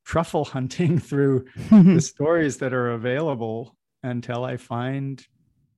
[0.05, 5.25] truffle hunting through the stories that are available until i find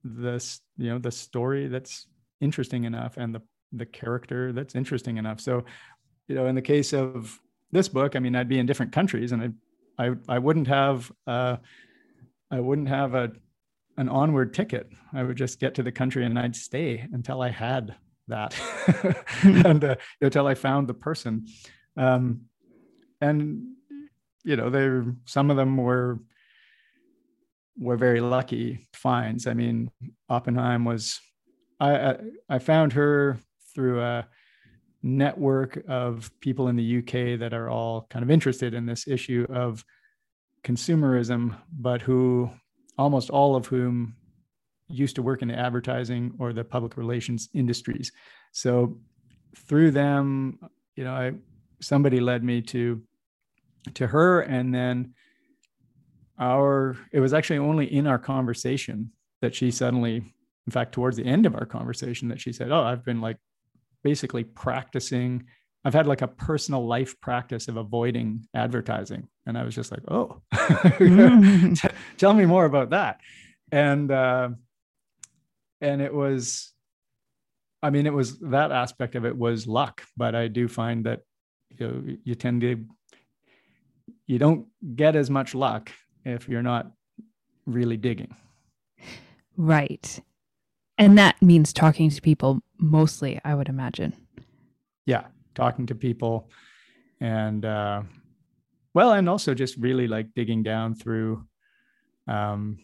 [0.02, 2.06] this you know the story that's
[2.40, 3.40] interesting enough and the
[3.72, 5.64] the character that's interesting enough so
[6.28, 7.40] you know in the case of
[7.72, 9.54] this book i mean i'd be in different countries and
[9.98, 11.56] i i, I wouldn't have uh
[12.50, 13.32] i wouldn't have a
[13.96, 14.88] an onward ticket.
[15.12, 17.94] I would just get to the country and I'd stay until I had
[18.28, 18.54] that
[19.42, 21.46] and uh, until I found the person.
[21.96, 22.42] Um,
[23.20, 23.73] and
[24.44, 26.18] you know, there some of them were
[27.76, 29.46] were very lucky finds.
[29.46, 29.90] I mean,
[30.28, 31.20] Oppenheim was
[31.80, 32.16] I I,
[32.48, 33.38] I found her
[33.74, 34.28] through a
[35.02, 39.46] network of people in the UK that are all kind of interested in this issue
[39.50, 39.84] of
[40.62, 42.50] consumerism, but who
[42.96, 44.16] almost all of whom
[44.88, 48.12] used to work in the advertising or the public relations industries.
[48.52, 48.98] So
[49.56, 50.58] through them,
[50.96, 51.32] you know, I
[51.80, 53.02] somebody led me to
[53.94, 55.14] to her and then
[56.38, 61.24] our it was actually only in our conversation that she suddenly in fact towards the
[61.24, 63.36] end of our conversation that she said oh i've been like
[64.02, 65.44] basically practicing
[65.84, 69.28] i've had like a personal life practice of avoiding advertising.
[69.46, 70.40] And i was just like oh
[72.16, 73.20] tell me more about that.
[73.70, 74.50] And uh
[75.80, 76.72] and it was
[77.82, 81.20] i mean it was that aspect of it was luck but i do find that
[81.70, 82.84] you know you tend to
[84.26, 85.90] you don't get as much luck
[86.24, 86.90] if you're not
[87.66, 88.34] really digging.
[89.56, 90.20] Right.
[90.98, 94.14] And that means talking to people mostly, I would imagine.
[95.06, 96.50] Yeah, talking to people
[97.20, 98.02] and uh
[98.94, 101.44] well, and also just really like digging down through
[102.28, 102.78] um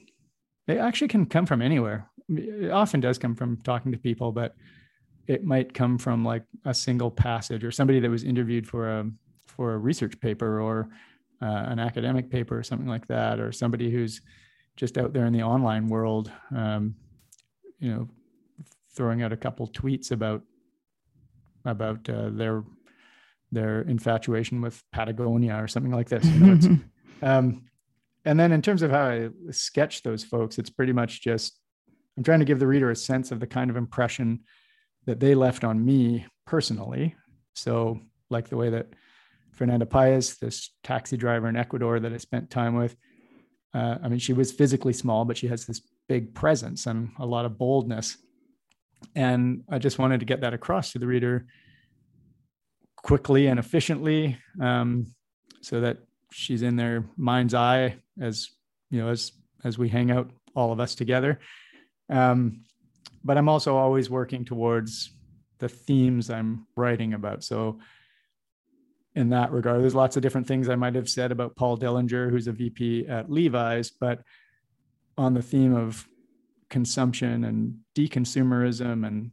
[0.67, 2.09] it actually can come from anywhere.
[2.29, 4.55] It often does come from talking to people, but
[5.27, 9.11] it might come from like a single passage or somebody that was interviewed for a
[9.47, 10.91] for a research paper or
[11.43, 14.21] uh, an academic paper or something like that, or somebody who's
[14.77, 16.95] just out there in the online world, um,
[17.79, 18.09] you know,
[18.95, 20.43] throwing out a couple tweets about
[21.65, 22.65] about uh, their
[23.53, 26.25] their infatuation with Patagonia or something like this.
[26.25, 26.79] You know,
[27.23, 27.65] um,
[28.25, 31.59] and then in terms of how I sketch those folks, it's pretty much just
[32.17, 34.41] I'm trying to give the reader a sense of the kind of impression
[35.07, 37.17] that they left on me personally.
[37.55, 38.89] So, like the way that
[39.53, 42.97] Fernanda Paez, this taxi driver in Ecuador that I spent time with.
[43.73, 47.27] Uh, I mean, she was physically small, but she has this big presence and a
[47.27, 48.17] lot of boldness.
[49.15, 51.47] And I just wanted to get that across to the reader
[53.03, 55.07] quickly and efficiently um,
[55.63, 55.99] so that
[56.33, 58.49] she's in their mind's eye as
[58.91, 59.33] you know as
[59.65, 61.41] as we hang out all of us together
[62.09, 62.63] um,
[63.25, 65.13] but i'm also always working towards
[65.59, 67.79] the themes i'm writing about so
[69.15, 69.83] in that regard.
[69.83, 73.07] There's lots of different things I might have said about Paul Dillinger, who's a VP
[73.09, 74.23] at Levi's, but
[75.19, 76.07] on the theme of
[76.69, 79.33] consumption and deconsumerism and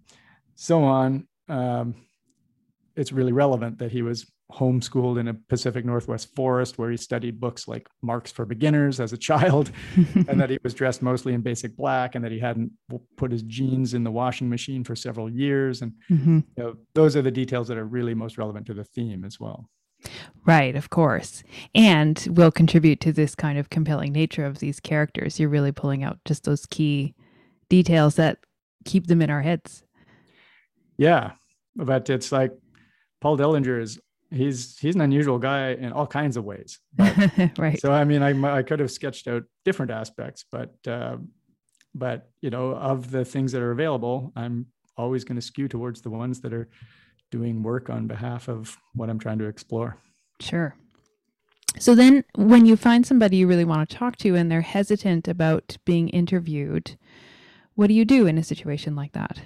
[0.55, 1.95] so on, um,
[2.95, 7.39] it's really relevant that he was homeschooled in a Pacific Northwest forest where he studied
[7.39, 11.41] books like Marx for Beginners as a child, and that he was dressed mostly in
[11.41, 12.71] basic black, and that he hadn't
[13.17, 15.81] put his jeans in the washing machine for several years.
[15.81, 16.39] And mm-hmm.
[16.55, 19.39] you know, those are the details that are really most relevant to the theme as
[19.39, 19.69] well.
[20.45, 21.43] Right, of course.
[21.75, 25.39] And will contribute to this kind of compelling nature of these characters.
[25.39, 27.15] You're really pulling out just those key
[27.69, 28.37] details that
[28.85, 29.83] keep them in our heads.
[30.97, 31.31] Yeah.
[31.75, 32.51] But it's like
[33.21, 33.99] Paul Dillinger is
[34.31, 36.79] he's he's an unusual guy in all kinds of ways.
[36.95, 37.15] But,
[37.57, 37.79] right.
[37.79, 41.17] So I mean, I I could have sketched out different aspects, but uh,
[41.93, 46.01] but you know, of the things that are available, I'm always going to skew towards
[46.01, 46.69] the ones that are
[47.31, 49.97] doing work on behalf of what I'm trying to explore.
[50.39, 50.75] Sure.
[51.79, 55.27] So then, when you find somebody you really want to talk to and they're hesitant
[55.27, 56.97] about being interviewed,
[57.75, 59.41] what do you do in a situation like that?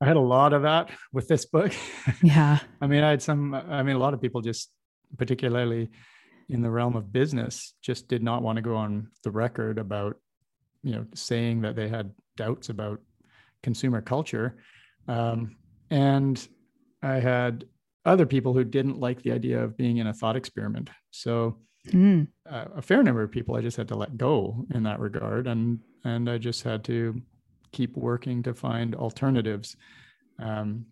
[0.00, 1.72] I had a lot of that with this book.
[2.22, 2.58] Yeah.
[2.80, 4.70] I mean, I had some, I mean, a lot of people just,
[5.16, 5.90] particularly
[6.48, 10.16] in the realm of business, just did not want to go on the record about,
[10.82, 13.00] you know, saying that they had doubts about
[13.62, 14.56] consumer culture.
[15.08, 15.56] Um,
[15.90, 16.46] and
[17.02, 17.64] I had
[18.04, 20.90] other people who didn't like the idea of being in a thought experiment.
[21.10, 22.28] So, mm.
[22.48, 25.46] uh, a fair number of people I just had to let go in that regard,
[25.46, 27.20] and and I just had to
[27.72, 29.76] keep working to find alternatives.
[30.38, 30.86] Um,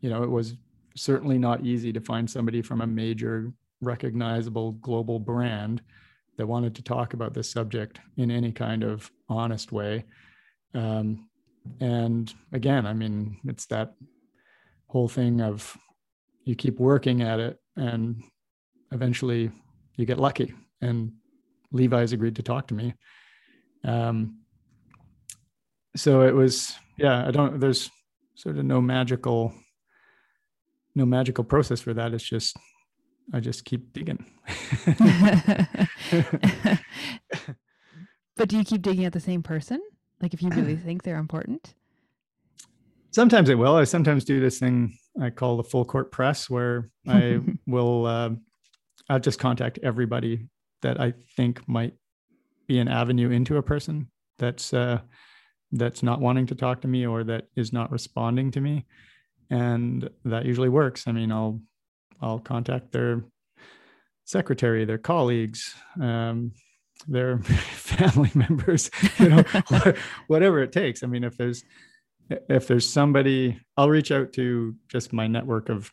[0.00, 0.54] you know, it was
[0.96, 5.82] certainly not easy to find somebody from a major recognizable global brand
[6.36, 10.04] that wanted to talk about this subject in any kind of honest way.
[10.74, 11.28] Um,
[11.80, 13.94] and again, I mean, it's that
[14.86, 15.76] whole thing of
[16.44, 18.22] you keep working at it and
[18.92, 19.50] eventually
[19.96, 20.54] you get lucky.
[20.80, 21.12] And
[21.72, 22.94] Levi's agreed to talk to me.
[23.84, 24.38] Um,
[25.96, 27.90] so it was yeah i don't there's
[28.34, 29.52] sort of no magical
[30.94, 32.12] no magical process for that.
[32.12, 32.56] It's just
[33.32, 34.24] i just keep digging.
[38.36, 39.80] But do you keep digging at the same person?
[40.22, 41.74] Like if you really think they're important?
[43.10, 43.74] Sometimes i will.
[43.74, 48.30] I sometimes do this thing i call the full court press where i will uh,
[49.08, 50.46] i'll just contact everybody
[50.82, 51.94] that i think might
[52.68, 54.08] be an avenue into a person
[54.38, 55.00] that's uh,
[55.72, 58.84] that's not wanting to talk to me or that is not responding to me.
[59.50, 61.06] And that usually works.
[61.06, 61.60] I mean i'll
[62.20, 63.24] i'll contact their
[64.24, 66.52] secretary their colleagues um,
[67.06, 69.44] their family members you know
[70.26, 71.02] whatever it takes.
[71.02, 71.64] I mean if there's
[72.30, 75.90] if there's somebody i'll reach out to just my network of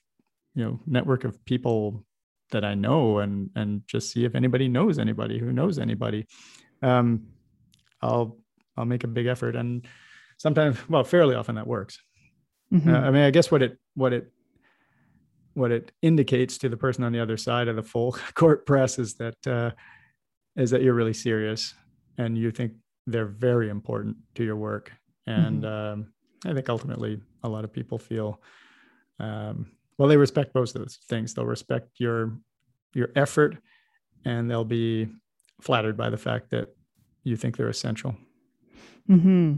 [0.54, 2.04] you know network of people
[2.52, 6.26] that I know and and just see if anybody knows anybody who knows anybody.
[6.82, 7.28] Um,
[8.02, 8.38] I'll
[8.78, 9.86] I'll make a big effort, and
[10.38, 12.00] sometimes, well, fairly often that works.
[12.74, 12.94] Mm-hmm.
[12.94, 14.32] Uh, I mean, I guess what it what it
[15.54, 19.00] what it indicates to the person on the other side of the full court press
[19.00, 19.72] is that uh,
[20.56, 21.74] is that you're really serious
[22.18, 22.74] and you think
[23.08, 24.92] they're very important to your work.
[25.28, 26.02] And mm-hmm.
[26.02, 26.14] um,
[26.46, 28.42] I think ultimately a lot of people feel
[29.20, 31.34] um, well they respect both of those things.
[31.34, 32.38] They'll respect your
[32.94, 33.58] your effort,
[34.24, 35.08] and they'll be
[35.62, 36.76] flattered by the fact that
[37.24, 38.16] you think they're essential.
[39.10, 39.56] Mm-hmm.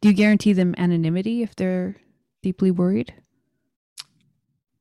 [0.00, 1.96] Do you guarantee them anonymity if they're
[2.42, 3.14] deeply worried?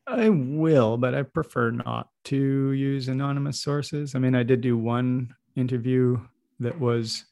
[0.05, 4.15] I will, but I prefer not to use anonymous sources.
[4.15, 6.19] I mean, I did do one interview
[6.59, 7.25] that was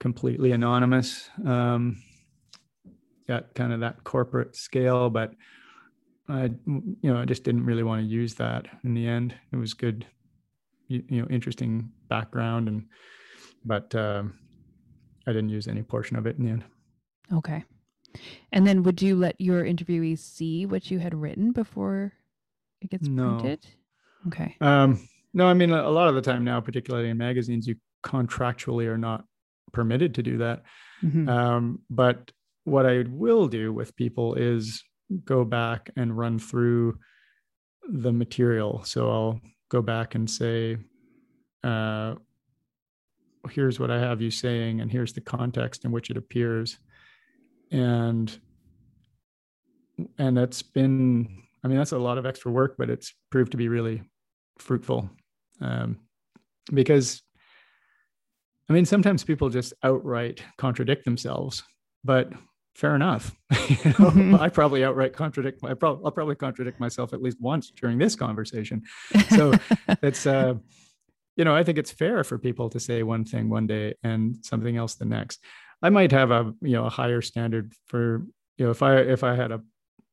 [0.00, 2.02] completely anonymous um,
[3.28, 5.34] at kind of that corporate scale, but
[6.28, 9.34] I, you know, I just didn't really want to use that in the end.
[9.52, 10.06] It was good,
[10.86, 12.86] you, you know, interesting background, and
[13.64, 14.38] but um,
[15.28, 16.64] I didn't use any portion of it in the end.
[17.34, 17.62] Okay.
[18.50, 22.14] And then would you let your interviewees see what you had written before
[22.80, 23.38] it gets no.
[23.38, 23.66] printed?
[24.26, 24.56] Okay.
[24.62, 28.86] Um, no, I mean, a lot of the time now, particularly in magazines, you contractually
[28.86, 29.24] are not
[29.72, 30.62] permitted to do that.
[31.04, 31.28] Mm-hmm.
[31.28, 32.32] Um, but
[32.64, 34.82] what I will do with people is
[35.26, 36.98] go back and run through
[37.86, 38.82] the material.
[38.84, 40.78] So I'll go back and say,
[41.62, 42.14] uh,
[43.48, 46.78] here's what I have you saying, and here's the context in which it appears.
[47.70, 48.38] And
[50.18, 53.56] and that's been i mean that's a lot of extra work but it's proved to
[53.56, 54.02] be really
[54.58, 55.08] fruitful.
[55.60, 55.98] Um,
[56.72, 57.22] because
[58.68, 61.64] i mean sometimes people just outright contradict themselves
[62.04, 62.32] but
[62.74, 63.34] fair enough.
[63.68, 64.34] You know, mm-hmm.
[64.36, 68.16] i probably outright contradict I pro- i'll probably contradict myself at least once during this
[68.16, 68.82] conversation.
[69.36, 69.52] So
[70.02, 70.54] it's uh
[71.38, 74.36] you know i think it's fair for people to say one thing one day and
[74.44, 75.40] something else the next
[75.82, 78.26] I might have a you know a higher standard for
[78.56, 79.62] you know if I if I had a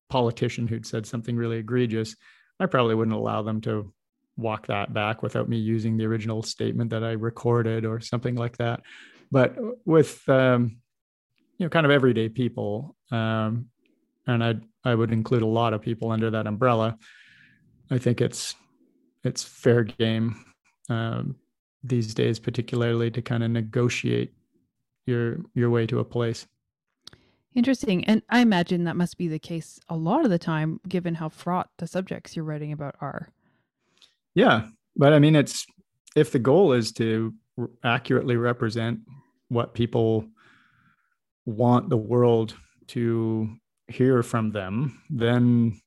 [0.09, 2.15] politician who'd said something really egregious,
[2.59, 3.91] I probably wouldn't allow them to
[4.37, 8.57] walk that back without me using the original statement that I recorded or something like
[8.57, 8.81] that.
[9.31, 9.55] But
[9.85, 10.77] with um,
[11.57, 13.67] you know kind of everyday people, um,
[14.27, 16.97] and I I would include a lot of people under that umbrella.
[17.89, 18.55] I think it's
[19.23, 20.45] it's fair game
[20.89, 21.35] um,
[21.83, 24.33] these days, particularly to kind of negotiate
[25.05, 26.47] your your way to a place.
[27.53, 28.03] Interesting.
[28.05, 31.29] And I imagine that must be the case a lot of the time, given how
[31.29, 33.29] fraught the subjects you're writing about are.
[34.33, 34.67] Yeah.
[34.97, 35.65] But I mean, it's
[36.15, 37.33] if the goal is to
[37.83, 38.99] accurately represent
[39.47, 40.27] what people
[41.45, 42.55] want the world
[42.87, 43.49] to
[43.87, 45.79] hear from them, then,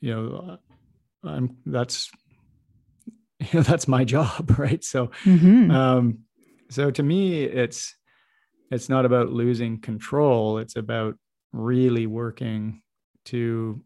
[0.00, 0.58] you know,
[1.24, 2.10] I'm, that's,
[3.52, 4.54] you know, that's my job.
[4.58, 4.82] Right.
[4.82, 5.70] So, mm-hmm.
[5.70, 6.18] um,
[6.70, 7.94] so to me, it's,
[8.70, 11.16] it's not about losing control it's about
[11.52, 12.82] really working
[13.24, 13.82] to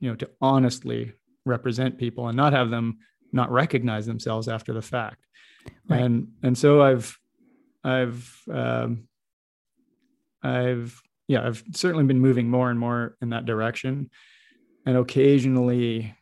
[0.00, 1.12] you know to honestly
[1.44, 2.98] represent people and not have them
[3.32, 5.24] not recognize themselves after the fact
[5.88, 6.00] right.
[6.00, 7.18] and and so i've
[7.84, 9.08] i've um,
[10.42, 14.10] i've yeah i've certainly been moving more and more in that direction
[14.86, 16.14] and occasionally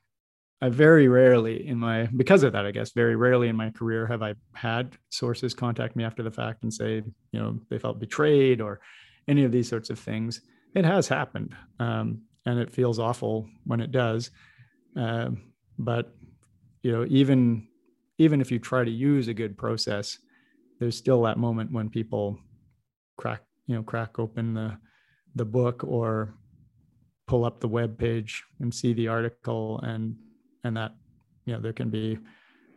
[0.63, 4.07] I very rarely in my because of that, I guess, very rarely in my career
[4.07, 7.03] have I had sources contact me after the fact and say,
[7.33, 8.81] you know, they felt betrayed or
[9.29, 10.41] any of these sorts of things.
[10.75, 14.31] It has happened, um, and it feels awful when it does.
[14.97, 16.15] Um, but
[16.83, 17.69] you know, even
[18.19, 20.19] even if you try to use a good process,
[20.81, 22.39] there's still that moment when people
[23.19, 24.79] crack, you know, crack open the
[25.35, 26.35] the book or
[27.27, 30.17] pull up the web page and see the article and
[30.67, 30.95] and that
[31.45, 32.19] you know there can be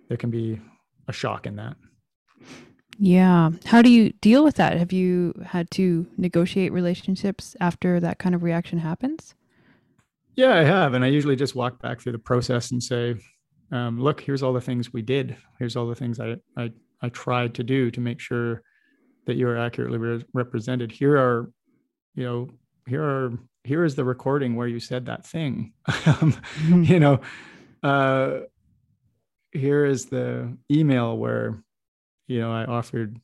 [0.07, 0.59] there can be
[1.07, 1.75] a shock in that.
[2.97, 3.51] Yeah.
[3.65, 4.77] How do you deal with that?
[4.77, 9.35] Have you had to negotiate relationships after that kind of reaction happens?
[10.35, 10.93] Yeah i have.
[10.93, 13.15] And i usually just walk back through the process and say
[13.71, 15.37] um, look here's all the things we did.
[15.57, 16.71] Here's all the things i i,
[17.01, 18.63] I tried to do to make sure
[19.25, 20.91] that you are accurately re- represented.
[20.91, 21.51] Here are
[22.15, 22.49] you know
[22.87, 23.31] here are
[23.63, 25.73] here is the recording where you said that thing.
[26.05, 26.83] Um, mm-hmm.
[26.83, 27.21] you know
[27.83, 28.39] uh,
[29.51, 31.63] here is the email where
[32.27, 33.19] you know I offered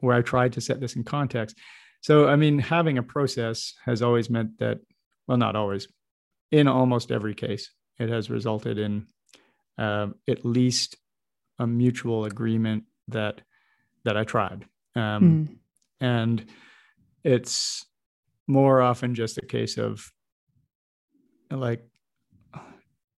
[0.00, 1.56] where I tried to set this in context.
[2.00, 4.78] So I mean, having a process has always meant that,
[5.26, 5.88] well, not always,
[6.50, 9.06] in almost every case, it has resulted in
[9.78, 10.96] uh, at least
[11.58, 13.40] a mutual agreement that
[14.04, 15.56] that I tried, um, mm.
[16.00, 16.44] and
[17.24, 17.84] it's
[18.46, 20.12] more often just a case of
[21.50, 21.84] like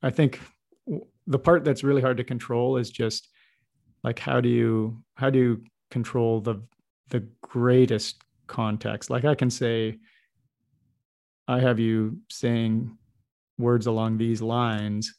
[0.02, 0.40] I think
[1.28, 3.28] the part that's really hard to control is just
[4.02, 6.60] like how do you how do you control the
[7.10, 9.10] the greatest context?
[9.10, 9.98] Like i can say
[11.46, 12.96] i have you saying
[13.58, 15.14] words along these lines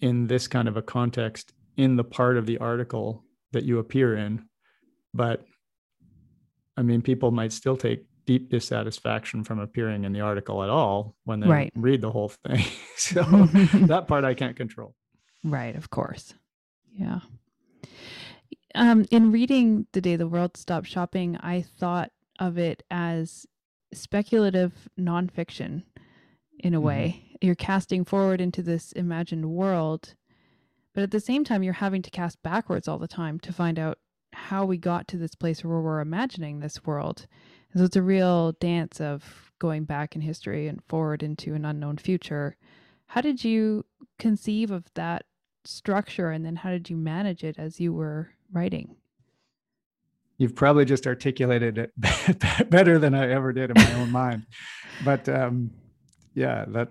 [0.00, 4.16] in this kind of a context in the part of the article that you appear
[4.16, 4.44] in.
[5.12, 5.44] But
[6.76, 11.16] i mean people might still take deep dissatisfaction from appearing in the article at all
[11.24, 11.72] when they right.
[11.74, 12.64] read the whole thing.
[12.96, 14.92] So that part i can't control
[15.44, 16.34] right of course
[16.92, 17.20] yeah
[18.74, 23.46] um, in reading The Day the World Stopped Shopping, I thought of it as
[23.92, 25.82] speculative nonfiction
[26.58, 26.86] in a mm-hmm.
[26.86, 27.24] way.
[27.40, 30.14] You're casting forward into this imagined world,
[30.94, 33.78] but at the same time, you're having to cast backwards all the time to find
[33.78, 33.98] out
[34.32, 37.26] how we got to this place where we're imagining this world.
[37.72, 41.64] And so it's a real dance of going back in history and forward into an
[41.64, 42.56] unknown future.
[43.06, 43.86] How did you
[44.18, 45.24] conceive of that
[45.68, 48.96] structure and then how did you manage it as you were writing?
[50.38, 54.46] You've probably just articulated it better than I ever did in my own mind.
[55.04, 55.70] But um,
[56.34, 56.88] yeah, that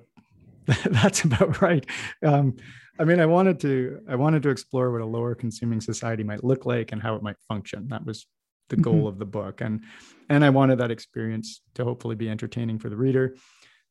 [0.86, 1.86] that's about right.
[2.23, 2.57] Um,
[2.99, 6.43] I mean, I wanted to I wanted to explore what a lower consuming society might
[6.43, 7.88] look like and how it might function.
[7.88, 8.25] That was
[8.69, 9.07] the goal mm-hmm.
[9.07, 9.84] of the book, and
[10.30, 13.36] and I wanted that experience to hopefully be entertaining for the reader.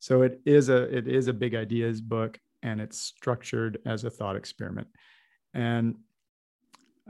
[0.01, 4.11] So it is a it is a big ideas book, and it's structured as a
[4.11, 4.89] thought experiment.
[5.55, 5.95] And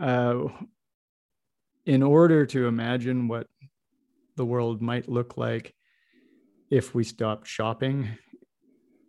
[0.00, 0.48] uh,
[1.86, 3.46] in order to imagine what
[4.36, 5.74] the world might look like
[6.70, 8.18] if we stopped shopping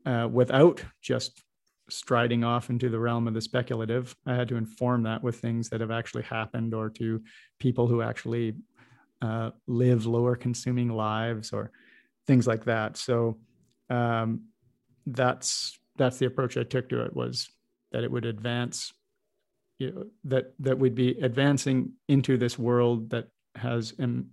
[0.05, 1.43] uh, without just
[1.89, 5.69] striding off into the realm of the speculative, I had to inform that with things
[5.69, 7.21] that have actually happened or to
[7.59, 8.55] people who actually
[9.21, 11.71] uh, live lower consuming lives or
[12.25, 12.95] things like that.
[12.95, 13.39] So
[13.89, 14.43] um,
[15.05, 17.49] that's that's the approach I took to it was
[17.91, 18.93] that it would advance
[19.79, 24.27] you know, that that we'd be advancing into this world that has um,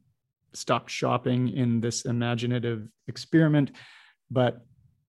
[0.54, 3.72] stopped shopping in this imaginative experiment,
[4.30, 4.64] but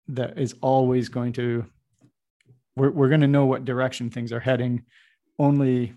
[0.08, 1.64] that is always going to
[2.76, 4.84] we're, we're going to know what direction things are heading
[5.38, 5.94] only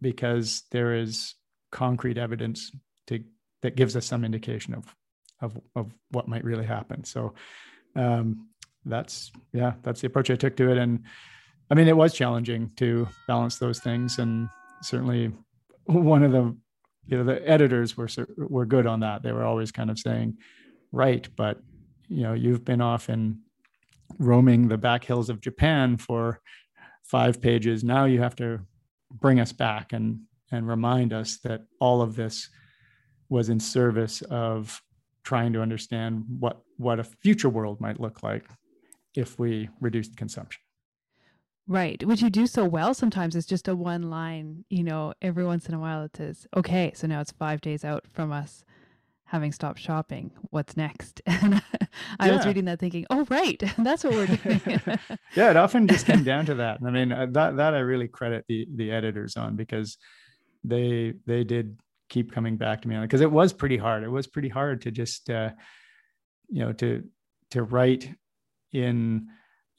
[0.00, 1.34] because there is
[1.72, 2.70] concrete evidence
[3.06, 3.24] to
[3.62, 4.94] that gives us some indication of
[5.40, 7.04] of of what might really happen.
[7.04, 7.34] So
[7.94, 8.48] um,
[8.86, 11.02] that's yeah that's the approach i took to it and
[11.70, 14.48] I mean, it was challenging to balance those things, and
[14.82, 15.32] certainly
[15.86, 16.56] one of the
[17.06, 19.22] you know the editors were were good on that.
[19.22, 20.38] They were always kind of saying,
[20.92, 21.60] "Right, but
[22.08, 23.40] you know, you've been off in
[24.18, 26.40] roaming the back hills of Japan for
[27.02, 27.82] five pages.
[27.82, 28.60] Now you have to
[29.12, 30.20] bring us back and
[30.52, 32.48] and remind us that all of this
[33.28, 34.80] was in service of
[35.24, 38.44] trying to understand what what a future world might look like
[39.16, 40.60] if we reduced consumption."
[41.68, 42.04] Right.
[42.04, 45.68] Which you do so well sometimes it's just a one line, you know, every once
[45.68, 48.64] in a while it says, okay, so now it's five days out from us
[49.24, 50.30] having stopped shopping.
[50.50, 51.20] What's next?
[51.42, 51.62] And
[52.20, 52.36] I yeah.
[52.36, 54.60] was reading that thinking, oh, right, that's what we're doing.
[55.34, 56.78] yeah, it often just came down to that.
[56.86, 59.96] I mean, uh, that, that I really credit the, the editors on because
[60.62, 61.78] they, they did
[62.10, 64.04] keep coming back to me on it because it was pretty hard.
[64.04, 65.50] It was pretty hard to just, uh,
[66.50, 67.02] you know, to,
[67.52, 68.10] to write
[68.76, 69.28] in,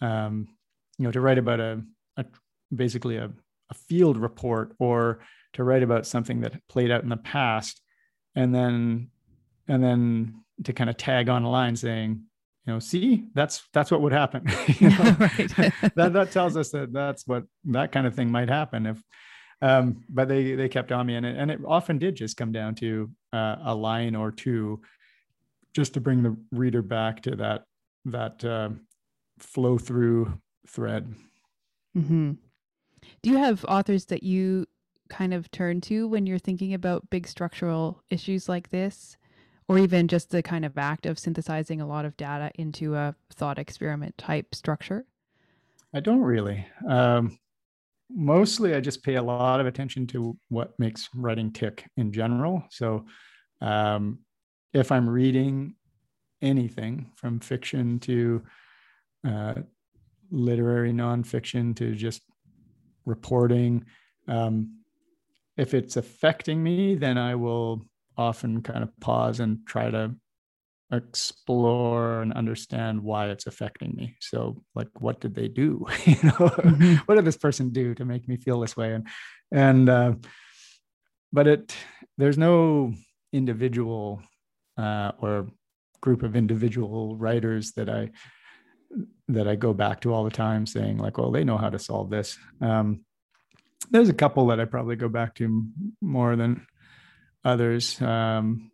[0.01, 0.47] um,
[0.97, 1.81] you know to write about a,
[2.17, 2.25] a
[2.75, 3.29] basically a,
[3.69, 5.19] a field report or
[5.53, 7.81] to write about something that played out in the past
[8.35, 9.09] and then
[9.67, 12.21] and then to kind of tag on a line saying
[12.65, 14.43] you know see that's that's what would happen
[14.79, 14.95] you know?
[15.95, 19.01] that that tells us that that's what that kind of thing might happen if
[19.59, 22.51] um, but they they kept on me and it, and it often did just come
[22.51, 24.81] down to uh, a line or two
[25.73, 27.63] just to bring the reader back to that
[28.05, 28.69] that uh,
[29.39, 31.13] flow through thread.
[31.95, 32.33] Mm-hmm.
[33.21, 34.65] Do you have authors that you
[35.09, 39.17] kind of turn to when you're thinking about big structural issues like this?
[39.69, 43.13] Or even just the kind of act of synthesizing a lot of data into a
[43.33, 45.05] thought experiment type structure?
[45.93, 46.65] I don't really.
[46.87, 47.37] Um,
[48.09, 52.63] mostly, I just pay a lot of attention to what makes writing tick in general.
[52.69, 53.05] So,
[53.59, 54.19] um,
[54.73, 55.75] if I'm reading
[56.41, 58.43] anything from fiction to
[59.25, 59.55] uh,
[60.31, 62.21] literary nonfiction to just
[63.05, 63.85] reporting.
[64.27, 64.79] Um,
[65.55, 67.85] if it's affecting me, then I will
[68.17, 70.15] often kind of pause and try to
[70.91, 74.15] explore and understand why it's affecting me.
[74.21, 75.85] So, like, what did they do?
[76.05, 76.95] you know, mm-hmm.
[77.05, 78.93] what did this person do to make me feel this way?
[78.93, 79.07] And
[79.51, 80.13] and uh,
[81.31, 81.75] but it
[82.17, 82.93] there's no
[83.33, 84.21] individual
[84.77, 85.47] uh, or
[86.01, 88.11] group of individual writers that I
[89.27, 91.79] that I go back to all the time, saying like, "Well, they know how to
[91.79, 93.01] solve this." Um,
[93.91, 95.65] there's a couple that I probably go back to
[96.01, 96.65] more than
[97.43, 98.71] others, um,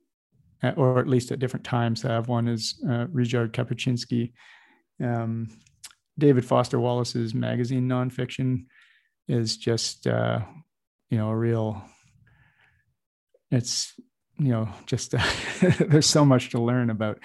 [0.76, 2.05] or at least at different times.
[2.05, 4.34] I have one is uh, Ryszard Kapuscinski.
[5.03, 5.49] Um,
[6.18, 8.66] David Foster Wallace's magazine nonfiction
[9.28, 10.39] is just, uh,
[11.09, 11.84] you know, a real.
[13.51, 13.93] It's
[14.39, 15.11] you know just
[15.80, 17.20] there's so much to learn about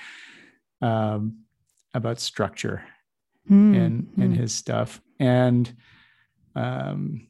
[0.82, 1.44] um,
[1.94, 2.82] about structure
[3.50, 4.36] mm, in in mm.
[4.36, 5.74] his stuff and
[6.54, 7.28] um,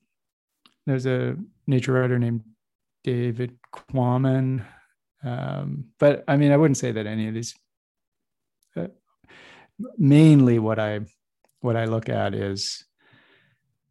[0.87, 1.37] there's a
[1.67, 2.43] nature writer named
[3.05, 4.65] David Quammen
[5.25, 7.55] um, but I mean I wouldn't say that any of these
[8.77, 8.89] uh,
[9.97, 11.01] mainly what I
[11.61, 12.85] what I look at is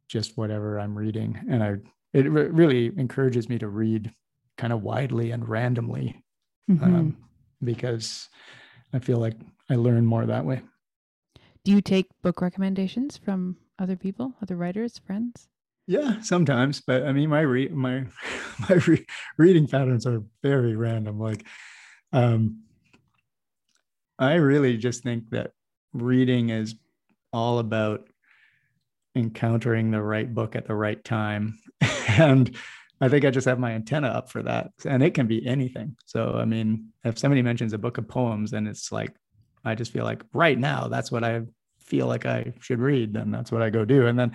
[0.08, 1.76] just whatever I'm reading and I
[2.14, 4.14] it re- really encourages me to read
[4.58, 6.24] kind of widely and randomly
[6.70, 6.84] mm-hmm.
[6.84, 7.18] um,
[7.64, 8.30] because
[8.94, 9.36] I feel like
[9.70, 10.62] I learn more that way.
[11.64, 15.48] Do you take book recommendations from other people, other writers, friends?
[15.86, 18.06] Yeah, sometimes, but I mean, my re- my
[18.70, 19.06] my re-
[19.38, 21.20] reading patterns are very random.
[21.20, 21.46] Like,
[22.14, 22.64] um,
[24.20, 25.52] I really just think that
[25.94, 26.76] reading is
[27.34, 28.08] all about
[29.16, 31.60] encountering the right book at the right time,
[32.08, 32.56] and
[33.00, 34.72] I think I just have my antenna up for that.
[34.86, 35.96] And it can be anything.
[36.06, 39.14] So, I mean, if somebody mentions a book of poems and it's like,
[39.66, 41.42] I just feel like right now, that's what I
[41.80, 44.08] feel like I should read, then that's what I go do.
[44.08, 44.34] And then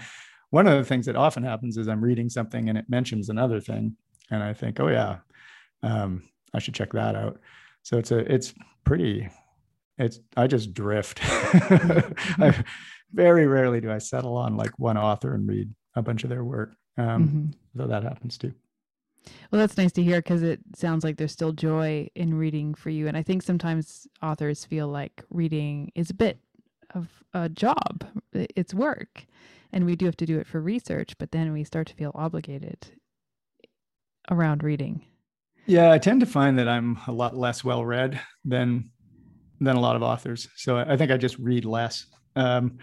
[0.50, 3.60] one of the things that often happens is I'm reading something and it mentions another
[3.60, 3.96] thing.
[4.30, 5.18] And I think, oh, yeah,
[5.82, 6.22] um,
[6.54, 7.40] I should check that out.
[7.82, 8.54] So it's a, it's
[8.84, 9.28] pretty,
[9.98, 11.20] it's, I just drift.
[11.22, 12.64] I,
[13.12, 16.44] very rarely do I settle on like one author and read a bunch of their
[16.44, 16.74] work.
[16.96, 17.78] Um, mm-hmm.
[17.78, 18.54] So that happens too.
[19.50, 22.90] Well, that's nice to hear because it sounds like there's still joy in reading for
[22.90, 23.08] you.
[23.08, 26.38] And I think sometimes authors feel like reading is a bit
[26.94, 29.26] of a job, it's work.
[29.72, 32.12] And we do have to do it for research, but then we start to feel
[32.14, 32.88] obligated
[34.30, 35.06] around reading.
[35.66, 38.90] Yeah, I tend to find that I'm a lot less well read than
[39.60, 40.48] than a lot of authors.
[40.56, 42.06] So I think I just read less.
[42.34, 42.78] Um,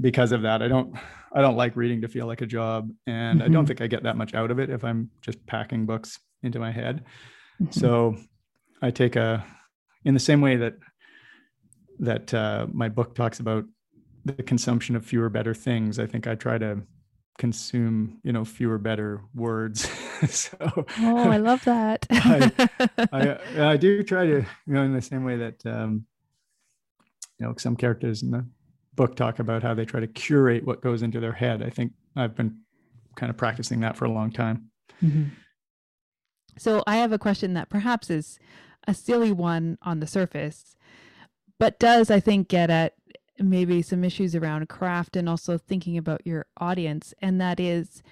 [0.00, 0.62] because of that.
[0.62, 0.94] I don't
[1.32, 3.44] I don't like reading to feel like a job, and mm-hmm.
[3.44, 3.66] I don't mm-hmm.
[3.66, 6.72] think I get that much out of it if I'm just packing books into my
[6.72, 7.04] head.
[7.60, 7.78] Mm-hmm.
[7.78, 8.16] So
[8.82, 9.44] I take a
[10.04, 10.74] in the same way that
[11.98, 13.64] that uh, my book talks about
[14.24, 15.98] the consumption of fewer better things.
[15.98, 16.82] I think I try to
[17.38, 19.90] consume you know fewer better words
[20.30, 20.56] so
[21.00, 22.50] oh i love that I,
[23.12, 23.38] I,
[23.72, 26.06] I do try to you know in the same way that um
[27.38, 28.46] you know some characters in the
[28.96, 31.62] book talk about how they try to curate what goes into their head.
[31.62, 32.58] I think I've been
[33.14, 34.70] kind of practicing that for a long time.
[35.02, 35.24] Mm-hmm.
[36.58, 38.38] So I have a question that perhaps is
[38.88, 40.74] a silly one on the surface,
[41.58, 42.94] but does, I think, get at
[43.38, 47.12] maybe some issues around craft and also thinking about your audience.
[47.20, 48.02] And that is,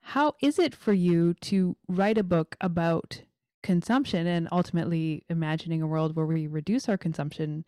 [0.00, 3.22] how is it for you to write a book about
[3.62, 7.64] consumption and ultimately imagining a world where we reduce our consumption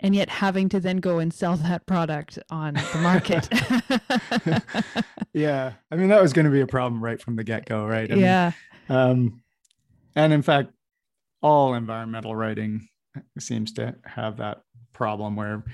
[0.00, 3.48] and yet having to then go and sell that product on the market.
[5.32, 5.72] yeah.
[5.90, 8.10] I mean, that was going to be a problem right from the get go, right?
[8.10, 8.52] I yeah.
[8.88, 9.42] Mean, um,
[10.14, 10.70] and in fact,
[11.42, 12.88] all environmental writing
[13.38, 15.64] seems to have that problem where,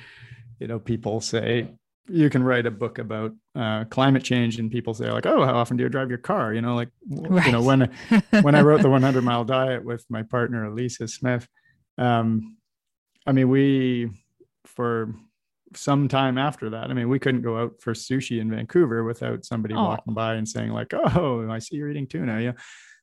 [0.61, 1.69] you know, people say,
[2.09, 5.55] you can write a book about uh, climate change and people say like oh how
[5.55, 7.47] often do you drive your car you know like right.
[7.47, 7.89] you know when
[8.43, 11.47] when i wrote the 100 mile diet with my partner Alisa Smith
[11.99, 12.57] um,
[13.27, 14.11] I mean, we
[14.67, 15.15] for
[15.77, 16.91] some time after that.
[16.91, 19.83] I mean, we couldn't go out for sushi in Vancouver without somebody oh.
[19.83, 22.53] walking by and saying like, "Oh, I see you're eating tuna." Yeah.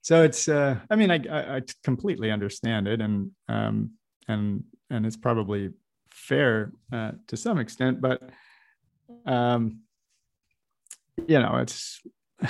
[0.02, 0.48] So it's.
[0.48, 3.92] Uh, I mean, I, I, I completely understand it, and um,
[4.28, 5.72] and and it's probably
[6.10, 8.22] fair uh, to some extent, but
[9.26, 9.82] um,
[11.28, 12.02] you know, it's.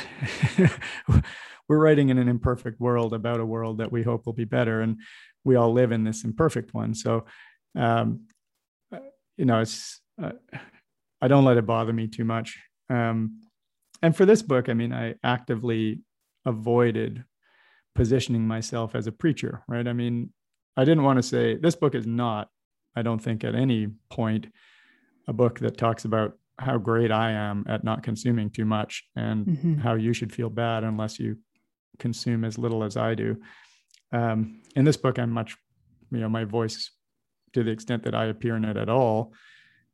[1.68, 4.82] we're writing in an imperfect world about a world that we hope will be better,
[4.82, 4.98] and
[5.44, 6.94] we all live in this imperfect one.
[6.94, 7.26] So
[7.76, 8.28] um,
[9.38, 10.32] you know, it's uh,
[11.22, 12.60] I don't let it bother me too much.
[12.90, 13.42] Um,
[14.02, 16.02] and for this book, I mean, I actively
[16.46, 17.24] avoided
[17.96, 19.88] positioning myself as a preacher, right?
[19.88, 20.32] I mean,
[20.78, 22.50] I didn't want to say this book is not,
[22.96, 24.48] I don't think, at any point,
[25.28, 29.46] a book that talks about how great I am at not consuming too much and
[29.46, 29.78] mm-hmm.
[29.80, 31.38] how you should feel bad unless you
[31.98, 33.38] consume as little as I do.
[34.12, 35.56] Um, in this book, I'm much,
[36.12, 36.92] you know, my voice
[37.54, 39.34] to the extent that I appear in it at all,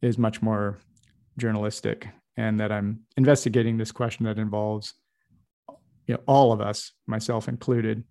[0.02, 0.80] is much more
[1.38, 4.94] journalistic, and that I'm investigating this question that involves
[6.08, 8.04] you know, all of us, myself included.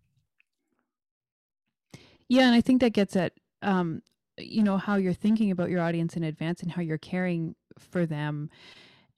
[2.28, 3.32] Yeah, and I think that gets at
[3.62, 4.02] um,
[4.38, 8.06] you know how you're thinking about your audience in advance and how you're caring for
[8.06, 8.50] them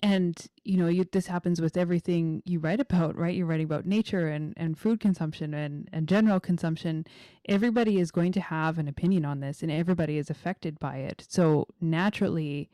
[0.00, 3.34] and you know you, this happens with everything you write about right?
[3.34, 7.06] You're writing about nature and, and food consumption and, and general consumption.
[7.48, 11.24] Everybody is going to have an opinion on this and everybody is affected by it.
[11.28, 12.70] So naturally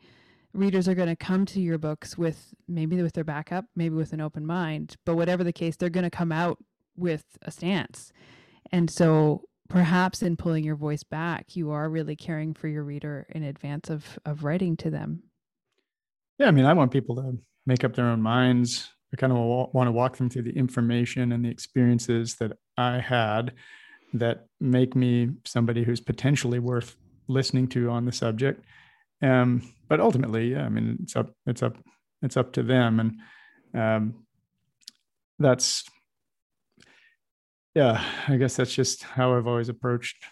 [0.53, 4.13] readers are going to come to your books with maybe with their backup maybe with
[4.13, 6.59] an open mind but whatever the case they're going to come out
[6.95, 8.11] with a stance.
[8.71, 13.25] And so perhaps in pulling your voice back you are really caring for your reader
[13.29, 15.23] in advance of of writing to them
[16.43, 18.91] yeah, I mean, I want people to make up their own minds.
[19.13, 19.39] I kind of
[19.73, 23.53] want to walk them through the information and the experiences that I had
[24.13, 26.97] that make me somebody who's potentially worth
[27.29, 28.65] listening to on the subject.
[29.21, 31.77] Um, but ultimately, yeah, I mean, it's up, it's up,
[32.21, 34.25] it's up to them, and um,
[35.39, 35.85] that's,
[37.73, 40.25] yeah, I guess that's just how I've always approached.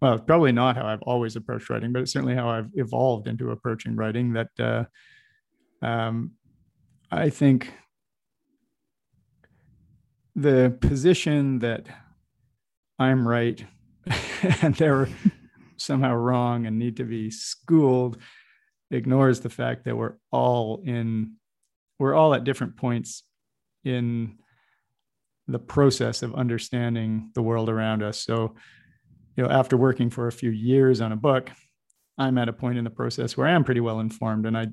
[0.00, 3.50] Well, probably not how I've always approached writing, but it's certainly how I've evolved into
[3.50, 4.32] approaching writing.
[4.32, 4.84] That uh,
[5.82, 6.32] um,
[7.10, 7.72] I think
[10.34, 11.86] the position that
[12.98, 13.64] I'm right
[14.62, 15.08] and they're
[15.76, 18.18] somehow wrong and need to be schooled
[18.90, 21.34] ignores the fact that we're all in
[21.98, 23.22] we're all at different points
[23.84, 24.36] in
[25.48, 28.20] the process of understanding the world around us.
[28.20, 28.54] So
[29.36, 31.50] you know after working for a few years on a book
[32.18, 34.66] i'm at a point in the process where i'm pretty well informed and i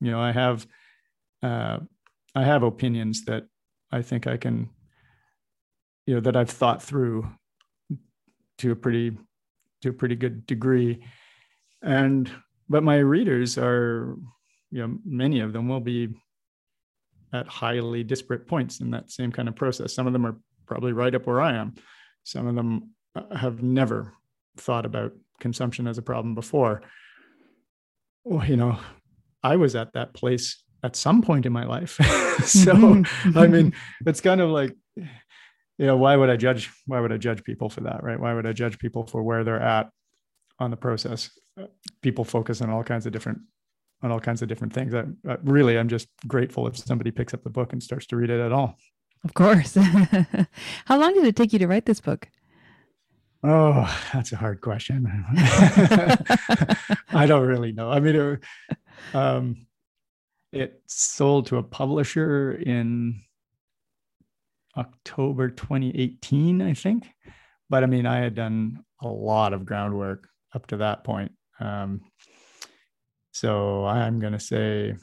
[0.00, 0.66] you know i have
[1.42, 1.78] uh,
[2.34, 3.44] i have opinions that
[3.90, 4.68] i think i can
[6.06, 7.28] you know that i've thought through
[8.60, 9.16] to a pretty
[9.82, 11.02] to a pretty good degree.
[11.82, 12.30] And
[12.68, 14.16] but my readers are
[14.70, 16.14] you know many of them will be
[17.32, 19.94] at highly disparate points in that same kind of process.
[19.94, 20.36] Some of them are
[20.66, 21.74] probably right up where i am.
[22.24, 24.12] Some of them uh, have never
[24.56, 26.82] thought about consumption as a problem before.
[28.24, 28.78] Well, you know
[29.42, 31.92] I was at that place at some point in my life.
[32.44, 33.38] so mm-hmm.
[33.38, 33.74] I mean,
[34.06, 36.70] it's kind of like, you know, why would I judge?
[36.86, 38.02] Why would I judge people for that?
[38.02, 38.18] Right?
[38.18, 39.90] Why would I judge people for where they're at
[40.58, 41.30] on the process?
[42.02, 43.40] People focus on all kinds of different
[44.02, 44.94] on all kinds of different things.
[44.94, 48.16] I, I really, I'm just grateful if somebody picks up the book and starts to
[48.16, 48.78] read it at all.
[49.24, 49.74] Of course.
[50.86, 52.28] How long did it take you to write this book?
[53.42, 55.06] Oh, that's a hard question.
[57.12, 57.90] I don't really know.
[57.90, 58.40] I mean, it,
[59.14, 59.66] um,
[60.52, 63.20] it sold to a publisher in
[64.76, 67.08] October 2018, I think.
[67.68, 71.32] But I mean, I had done a lot of groundwork up to that point.
[71.60, 72.00] Um,
[73.32, 74.94] so I'm going to say,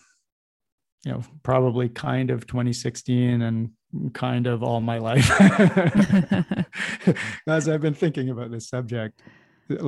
[1.05, 3.69] you know, probably kind of 2016 and
[4.13, 5.29] kind of all my life.
[7.47, 9.21] As I've been thinking about this subject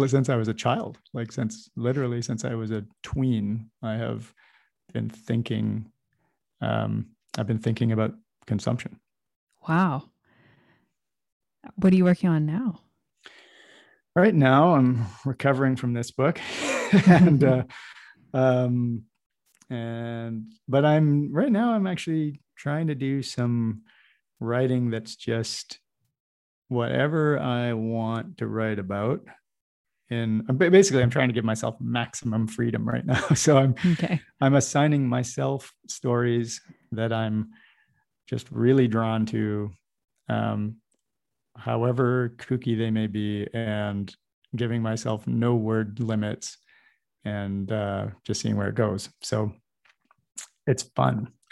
[0.08, 4.34] since I was a child, like since literally since I was a tween, I have
[4.94, 5.92] been thinking.
[6.62, 7.08] Um,
[7.38, 8.14] I've been thinking about
[8.48, 9.00] consumption.
[9.68, 10.10] Wow.
[11.76, 12.82] What are you working on now?
[14.16, 16.40] Right now, I'm recovering from this book,
[17.08, 17.64] and uh,
[18.34, 19.04] um,
[19.70, 21.74] and but I'm right now.
[21.74, 23.84] I'm actually trying to do some
[24.40, 25.80] writing that's just
[26.70, 29.22] whatever I want to write about
[30.10, 33.22] in basically i'm trying to give myself maximum freedom right now.
[33.36, 34.20] So i'm okay.
[34.41, 37.49] I'm assigning myself stories that i'm
[38.28, 39.72] just really drawn to
[40.30, 40.76] um,
[41.57, 44.16] however kooky they may be and
[44.55, 46.57] giving myself no word limits
[47.26, 49.10] and uh, just seeing where it goes.
[49.22, 49.51] So
[50.68, 51.32] it's fun.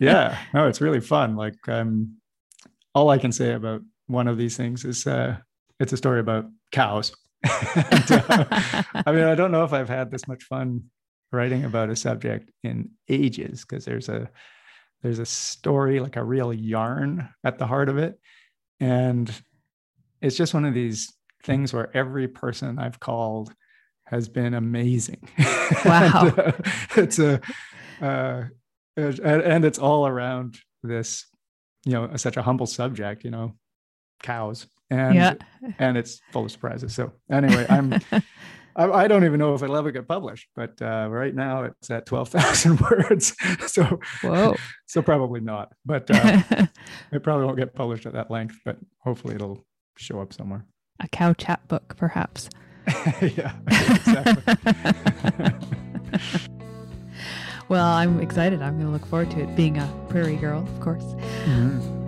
[0.00, 0.38] Yeah.
[0.54, 1.36] No it's really fun.
[1.36, 2.16] Like um
[2.94, 5.36] all i can say about one of these things is uh
[5.80, 7.12] it's a story about cows.
[7.42, 8.44] and, uh,
[9.06, 10.84] I mean, I don't know if I've had this much fun
[11.32, 14.30] writing about a subject in ages because there's a
[15.02, 18.20] there's a story like a real yarn at the heart of it.
[18.80, 19.32] And
[20.20, 21.12] it's just one of these
[21.44, 23.50] things where every person i've called
[24.04, 25.28] has been amazing.
[25.84, 26.26] Wow.
[26.26, 26.52] And, uh,
[26.96, 27.40] it's a
[28.02, 28.44] uh,
[28.96, 31.26] and it's all around this
[31.84, 33.54] you know such a humble subject you know
[34.20, 35.34] cows and yeah.
[35.78, 36.94] and it's full of surprises.
[36.94, 38.00] So anyway, I'm
[38.76, 41.90] I, I, don't even know if it'll ever get published, but uh, right now it's
[41.90, 43.34] at twelve thousand words.
[43.66, 45.72] so whoa, so probably not.
[45.84, 46.42] But uh,
[47.12, 48.56] it probably won't get published at that length.
[48.64, 49.64] But hopefully it'll
[49.96, 50.64] show up somewhere.
[51.00, 52.48] A cow chat book, perhaps.
[53.20, 54.56] yeah, exactly.
[57.68, 58.60] well, I'm excited.
[58.60, 59.56] I'm going to look forward to it.
[59.56, 61.04] Being a prairie girl, of course.
[61.04, 61.99] Mm-hmm.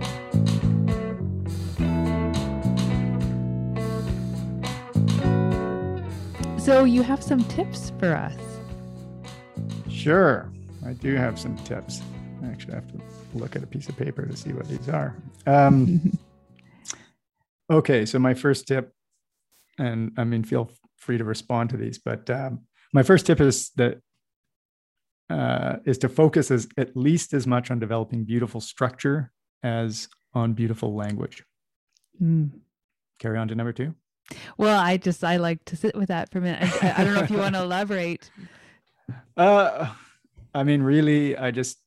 [6.63, 8.37] So you have some tips for us.
[9.89, 10.49] Sure.
[10.85, 12.01] I do have some tips.
[12.41, 13.01] I actually have to
[13.33, 15.13] look at a piece of paper to see what these are.
[15.45, 16.17] Um,
[17.69, 18.93] okay, so my first tip,
[19.77, 22.61] and I mean, feel free to respond to these, but um,
[22.93, 23.97] my first tip is that
[25.29, 29.33] uh, is to focus as at least as much on developing beautiful structure
[29.63, 31.43] as on beautiful language.
[32.21, 32.51] Mm.
[33.19, 33.95] Carry on to number two.
[34.57, 36.83] Well, I just I like to sit with that for a minute.
[36.83, 38.29] I, I don't know if you want to elaborate.
[39.35, 39.93] Uh,
[40.53, 41.79] I mean, really, I just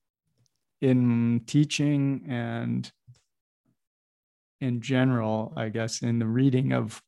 [0.81, 2.91] in teaching and
[4.61, 7.03] in general, I guess, in the reading of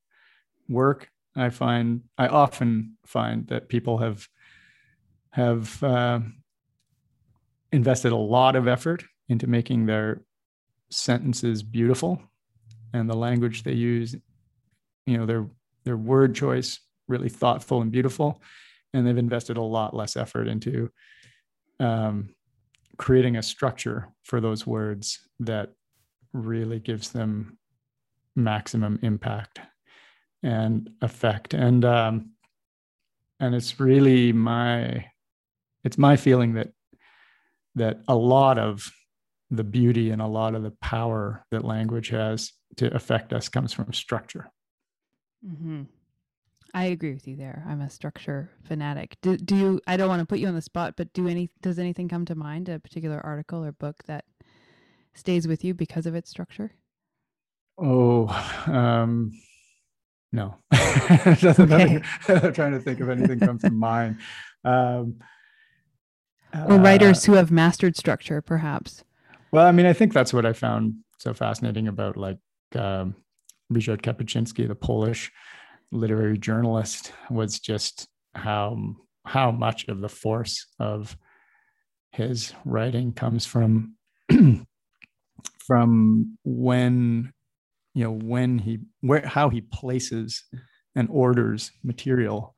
[0.69, 4.27] work, I find I often find that people have
[5.33, 6.21] have uh,
[7.73, 10.23] invested a lot of effort into making their
[10.91, 12.21] sentences beautiful,
[12.93, 14.17] and the language they use,
[15.09, 15.49] you know, their
[15.85, 18.43] their word choice really thoughtful and beautiful,
[18.93, 20.91] and they've invested a lot less effort into
[21.81, 22.29] um,
[22.99, 25.73] creating a structure for those words that
[26.35, 27.57] really gives them
[28.37, 29.61] maximum impact
[30.43, 31.55] and effect.
[31.55, 32.33] And um,
[33.41, 35.07] and it's really my
[35.85, 36.69] it's my feeling that
[37.77, 38.93] that a lot of
[39.51, 43.73] the beauty and a lot of the power that language has to affect us comes
[43.73, 44.51] from structure
[45.47, 45.83] mm-hmm.
[46.75, 47.65] I agree with you there.
[47.67, 49.17] I'm a structure fanatic.
[49.23, 49.81] Do, do you?
[49.87, 51.49] I don't want to put you on the spot, but do any?
[51.63, 52.69] Does anything come to mind?
[52.69, 54.25] A particular article or book that
[55.15, 56.73] stays with you because of its structure?
[57.79, 58.27] Oh,
[58.67, 59.33] um,
[60.33, 60.57] no.
[60.75, 62.03] okay.
[62.29, 64.19] I'm trying to think if anything comes to mind.
[64.65, 65.21] Um,
[66.67, 69.05] or writers uh, who have mastered structure, perhaps.
[69.53, 72.39] Well, I mean, I think that's what I found so fascinating about like
[72.75, 73.15] um,
[73.73, 75.31] Ryszard Kapuscinski, the Polish
[75.91, 78.77] literary journalist was just how
[79.25, 81.17] how much of the force of
[82.13, 83.95] his writing comes from
[85.67, 87.33] from when
[87.95, 90.45] you know when he where how he places
[90.95, 92.55] and orders material.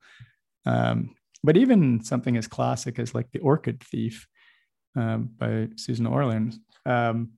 [0.66, 4.26] Um, but even something as classic as like the orchid thief
[4.96, 6.52] um, by susan orlean
[6.86, 7.30] um,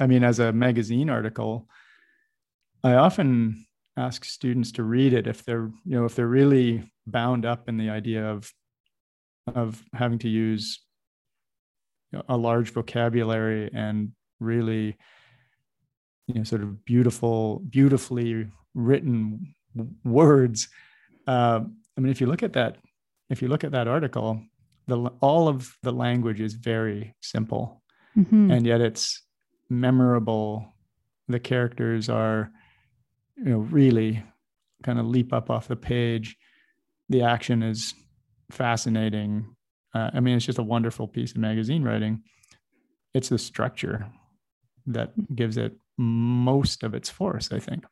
[0.00, 1.68] i mean as a magazine article
[2.86, 3.66] i often
[3.96, 7.76] ask students to read it if they're you know if they're really bound up in
[7.76, 8.50] the idea of
[9.54, 10.80] of having to use
[12.28, 14.96] a large vocabulary and really
[16.26, 19.54] you know sort of beautiful beautifully written
[20.04, 20.68] words.
[21.26, 21.60] Uh,
[21.96, 22.76] i mean if you look at that
[23.30, 24.40] if you look at that article
[24.86, 27.82] the all of the language is very simple.
[28.16, 28.50] Mm-hmm.
[28.50, 29.22] and yet it's
[29.68, 30.72] memorable.
[31.28, 32.50] The characters are
[33.36, 34.22] you know really
[34.82, 36.36] kind of leap up off the page.
[37.08, 37.94] The action is
[38.50, 39.54] fascinating.
[39.94, 42.22] Uh, i mean it's just a wonderful piece of magazine writing.
[43.14, 44.06] It's the structure
[44.86, 47.84] that gives it most of its force i think.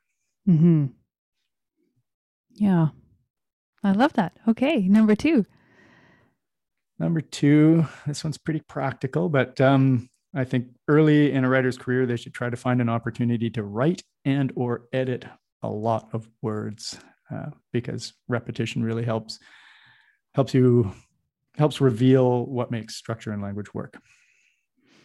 [0.48, 0.86] Mm-hmm.
[2.54, 2.88] yeah.
[3.82, 4.36] I love that.
[4.48, 5.44] Okay number two.
[6.98, 12.06] Number two this one's pretty practical but um, I think early in a writer's career,
[12.06, 15.24] they should try to find an opportunity to write and or edit
[15.62, 16.98] a lot of words
[17.30, 19.38] uh, because repetition really helps
[20.34, 20.92] helps you
[21.56, 23.96] helps reveal what makes structure and language work.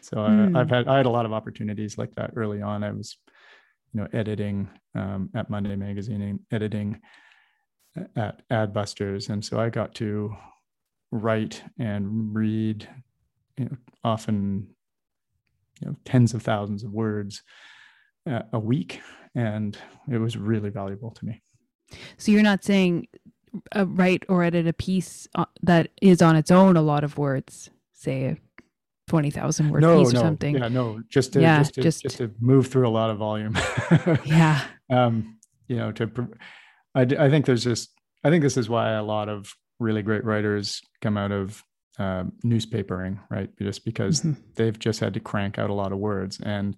[0.01, 0.55] So mm.
[0.55, 2.83] I, have had I had a lot of opportunities like that early on.
[2.83, 3.17] I was,
[3.93, 6.99] you know, editing um, at Monday Magazine, editing
[8.15, 10.35] at Adbusters, and so I got to
[11.11, 12.87] write and read,
[13.57, 14.67] you know, often
[15.81, 17.43] you know tens of thousands of words
[18.25, 19.01] a week
[19.35, 19.77] and
[20.11, 21.41] it was really valuable to me
[22.17, 23.07] so you're not saying
[23.75, 27.17] uh, write or edit a piece uh, that is on its own a lot of
[27.17, 28.37] words say a
[29.07, 30.21] 20,000 word no, piece or no.
[30.21, 33.09] something yeah no just to, yeah, just, to, just, just to move through a lot
[33.09, 33.57] of volume
[34.25, 36.11] yeah um you know to
[36.93, 37.89] I, I think there's just
[38.23, 41.63] i think this is why a lot of really great writers come out of
[41.99, 43.49] uh, newspapering, right?
[43.61, 44.39] Just because mm-hmm.
[44.55, 46.75] they've just had to crank out a lot of words, and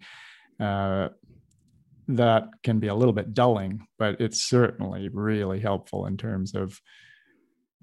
[0.59, 1.09] uh,
[2.07, 6.79] that can be a little bit dulling, but it's certainly really helpful in terms of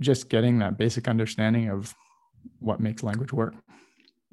[0.01, 1.95] just getting that basic understanding of
[2.61, 3.55] what makes language work.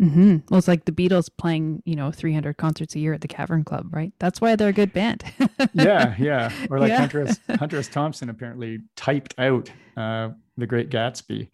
[0.02, 0.38] Mm-hmm.
[0.50, 3.64] Well, it's like the Beatles playing, you know, 300 concerts a year at the Cavern
[3.64, 4.12] Club, right?
[4.20, 5.24] That's why they're a good band.
[5.74, 6.52] yeah, yeah.
[6.70, 7.00] Or like yeah.
[7.00, 7.40] Hunter S.
[7.60, 7.88] Hunter S.
[7.88, 11.50] Thompson apparently typed out uh, The Great Gatsby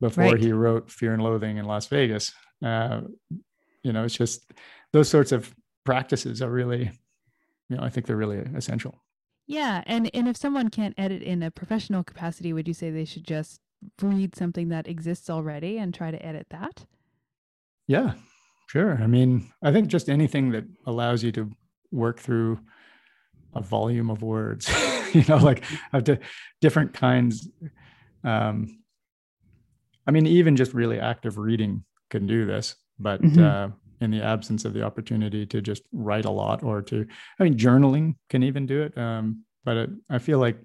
[0.00, 0.40] before right.
[0.40, 2.32] he wrote Fear and Loathing in Las Vegas.
[2.64, 3.02] Uh,
[3.82, 4.50] you know, it's just
[4.92, 5.54] those sorts of
[5.84, 6.90] practices are really,
[7.68, 9.02] you know, I think they're really essential.
[9.46, 13.04] Yeah, and and if someone can't edit in a professional capacity, would you say they
[13.04, 13.60] should just
[14.00, 16.86] read something that exists already and try to edit that?
[17.86, 18.14] Yeah,
[18.68, 19.02] sure.
[19.02, 21.50] I mean, I think just anything that allows you to
[21.90, 22.58] work through
[23.54, 24.68] a volume of words,
[25.12, 26.18] you know, like have to
[26.60, 27.48] different kinds.
[28.24, 28.78] Um,
[30.06, 33.42] I mean, even just really active reading can do this, but mm-hmm.
[33.42, 33.68] uh,
[34.04, 37.06] in the absence of the opportunity to just write a lot or to,
[37.38, 38.96] I mean, journaling can even do it.
[38.96, 40.58] Um, but it, I feel like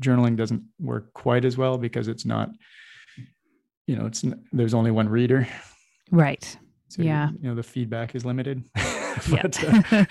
[0.00, 2.50] journaling doesn't work quite as well because it's not,
[3.86, 5.46] you know, it's there's only one reader.
[6.10, 6.56] Right.
[6.88, 7.30] So, yeah.
[7.40, 8.64] You know, the feedback is limited.
[9.30, 10.06] but, uh,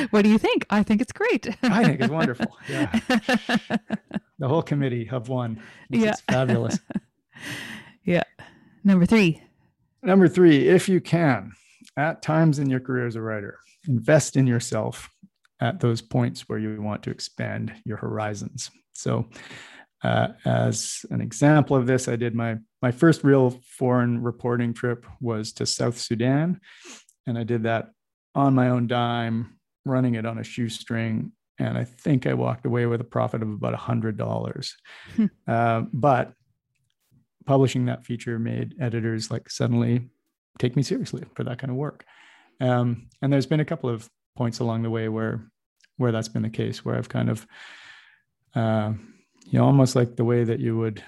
[0.10, 0.66] what do you think?
[0.68, 1.48] I think it's great.
[1.62, 2.54] I think it's wonderful.
[2.68, 2.92] Yeah.
[4.38, 5.62] The whole committee have won.
[5.88, 6.14] Yeah.
[6.28, 6.78] fabulous.
[8.04, 8.24] yeah.
[8.84, 9.42] Number three.
[10.06, 11.50] Number three, if you can,
[11.96, 15.10] at times in your career as a writer, invest in yourself
[15.60, 18.70] at those points where you want to expand your horizons.
[18.92, 19.28] So,
[20.04, 25.04] uh, as an example of this, I did my my first real foreign reporting trip
[25.20, 26.60] was to South Sudan,
[27.26, 27.90] and I did that
[28.32, 31.32] on my own dime, running it on a shoestring.
[31.58, 34.76] And I think I walked away with a profit of about a hundred dollars.
[35.16, 35.26] Hmm.
[35.48, 36.32] uh, but
[37.46, 40.10] publishing that feature made editors like suddenly
[40.58, 42.04] take me seriously for that kind of work.
[42.60, 45.50] Um, and there's been a couple of points along the way where
[45.96, 47.46] where that's been the case, where I've kind of
[48.54, 48.92] uh,
[49.46, 51.02] you know almost like the way that you would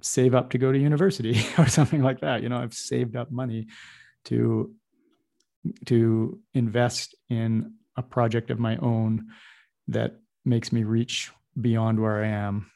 [0.00, 2.42] save up to go to university or something like that.
[2.42, 3.66] You know, I've saved up money
[4.26, 4.74] to
[5.86, 9.26] to invest in a project of my own
[9.88, 11.30] that makes me reach
[11.60, 12.70] beyond where I am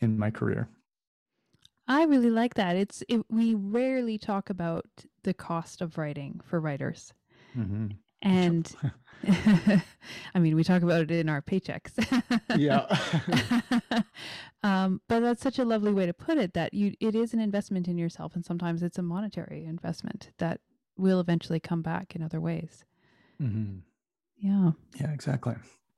[0.00, 0.68] in my career.
[1.88, 2.76] I really like that.
[2.76, 4.86] It's it, we rarely talk about
[5.22, 7.12] the cost of writing for writers,
[7.56, 7.88] mm-hmm.
[8.22, 8.74] and
[10.34, 11.92] I mean we talk about it in our paychecks.
[12.56, 14.02] yeah,
[14.62, 16.54] um, but that's such a lovely way to put it.
[16.54, 20.60] That you it is an investment in yourself, and sometimes it's a monetary investment that
[20.96, 22.84] will eventually come back in other ways.
[23.40, 23.78] Mm-hmm.
[24.38, 24.72] Yeah.
[24.98, 25.12] Yeah.
[25.12, 25.54] Exactly.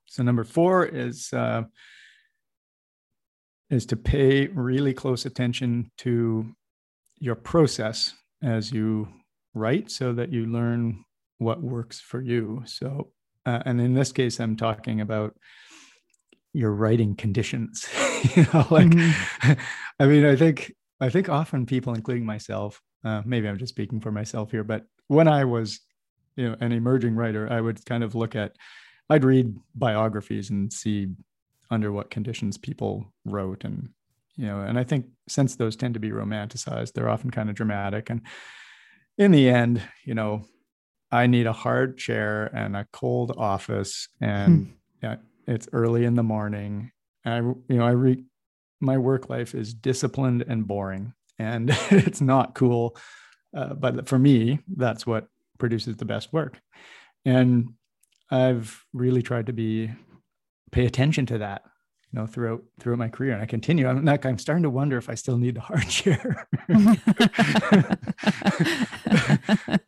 [0.06, 1.32] So number four is.
[1.32, 1.62] Uh,
[3.70, 6.46] is to pay really close attention to
[7.18, 9.08] your process as you
[9.54, 11.04] write so that you learn
[11.38, 12.62] what works for you.
[12.64, 13.10] So,
[13.46, 15.34] uh, and in this case, I'm talking about
[16.52, 17.88] your writing conditions.
[18.34, 19.52] you know, like, mm-hmm.
[20.00, 24.00] I mean, I think, I think often people, including myself, uh, maybe I'm just speaking
[24.00, 25.80] for myself here, but when I was,
[26.36, 28.52] you know, an emerging writer, I would kind of look at,
[29.08, 31.08] I'd read biographies and see
[31.70, 33.64] under what conditions people wrote.
[33.64, 33.90] And
[34.38, 37.56] you know and i think since those tend to be romanticized they're often kind of
[37.56, 38.08] dramatic.
[38.08, 38.22] And
[39.18, 40.44] in the end you know
[41.10, 44.08] i need a hard chair and a cold office.
[44.20, 44.72] And hmm.
[45.02, 45.16] yeah,
[45.46, 46.92] it's early in the morning.
[47.24, 48.24] I you know i re
[48.80, 51.12] my work life is disciplined and boring.
[51.38, 52.96] And it's not cool.
[53.56, 55.26] Uh, but for me that's what
[55.58, 56.60] produces the best work.
[57.24, 57.74] And
[58.30, 59.90] i've really tried to be
[60.70, 61.62] pay attention to that
[62.12, 63.32] you know throughout throughout my career.
[63.32, 65.88] And i continue i'm like i'm starting to wonder if i still need the hard
[65.88, 66.48] chair.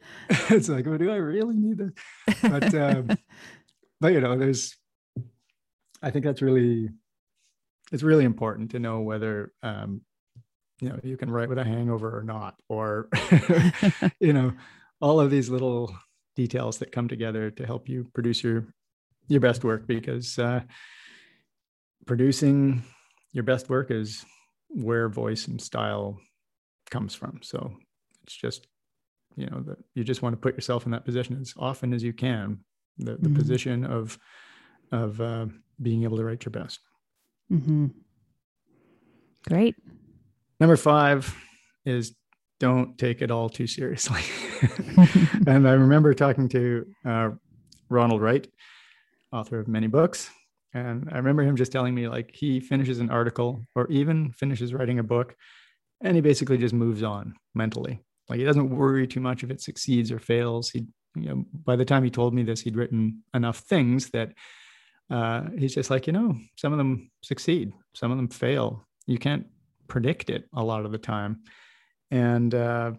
[0.53, 1.91] It's like well, do i really need this?
[2.43, 3.09] But um
[4.01, 4.77] but you know there's
[6.03, 6.89] i think that's really
[7.93, 10.03] it's really important to know whether um
[10.81, 13.09] you know you can write with a hangover or not or
[14.21, 14.53] you know
[15.01, 15.95] all of these little
[16.37, 18.67] details that come together to help you produce your
[19.31, 20.61] your best work because uh,
[22.07, 22.83] producing
[23.33, 24.25] your best work is
[24.69, 26.19] where voice and style
[26.91, 27.39] comes from.
[27.43, 27.73] So
[28.25, 28.67] it's just,
[29.37, 32.03] you know, that you just want to put yourself in that position as often as
[32.03, 32.59] you can,
[32.99, 33.35] the, the mm-hmm.
[33.35, 34.19] position of
[34.93, 35.47] of uh,
[35.81, 36.81] being able to write your best.
[37.53, 37.87] Mm-hmm.
[39.49, 39.77] Great.
[40.59, 41.33] Number five
[41.85, 42.17] is
[42.59, 44.23] don't take it all too seriously.
[45.47, 47.31] and I remember talking to uh,
[47.89, 48.47] Ronald Wright,
[49.33, 50.31] author of many books.
[50.73, 54.73] And I remember him just telling me like he finishes an article or even finishes
[54.73, 55.35] writing a book
[56.03, 58.01] and he basically just moves on mentally.
[58.29, 60.71] Like he doesn't worry too much if it succeeds or fails.
[60.71, 64.33] He, you know, by the time he told me this, he'd written enough things that
[65.11, 68.87] uh, he's just like, you know, some of them succeed, some of them fail.
[69.07, 69.47] You can't
[69.89, 71.41] predict it a lot of the time.
[72.13, 72.93] And uh,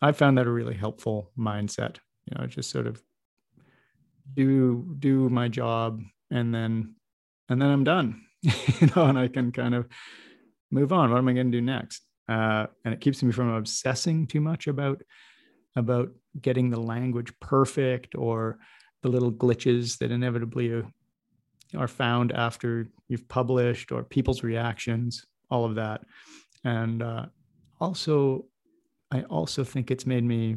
[0.00, 1.96] I found that a really helpful mindset.
[2.26, 3.02] You know, just sort of
[4.34, 6.94] do do my job and then
[7.48, 9.86] and then i'm done you know and i can kind of
[10.70, 13.48] move on what am i going to do next uh, and it keeps me from
[13.48, 15.02] obsessing too much about
[15.76, 16.10] about
[16.40, 18.58] getting the language perfect or
[19.02, 20.82] the little glitches that inevitably uh,
[21.76, 26.02] are found after you've published or people's reactions, all of that.
[26.64, 27.26] And uh,
[27.80, 28.46] also,
[29.10, 30.56] I also think it's made me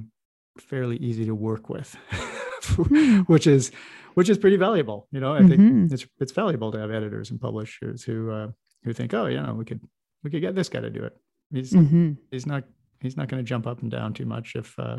[0.60, 1.96] fairly easy to work with.
[3.28, 3.72] which is
[4.14, 5.08] which is pretty valuable.
[5.12, 5.88] You know, I mm-hmm.
[5.88, 8.48] think it's it's valuable to have editors and publishers who uh,
[8.84, 9.82] who think, oh, you know, we could
[10.24, 11.18] we could get this guy to do it.
[11.52, 12.14] He's mm-hmm.
[12.32, 12.64] he's not
[13.02, 14.98] he's not going to jump up and down too much if uh,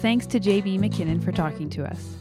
[0.00, 2.16] Thanks to JB MacKinnon for talking to us.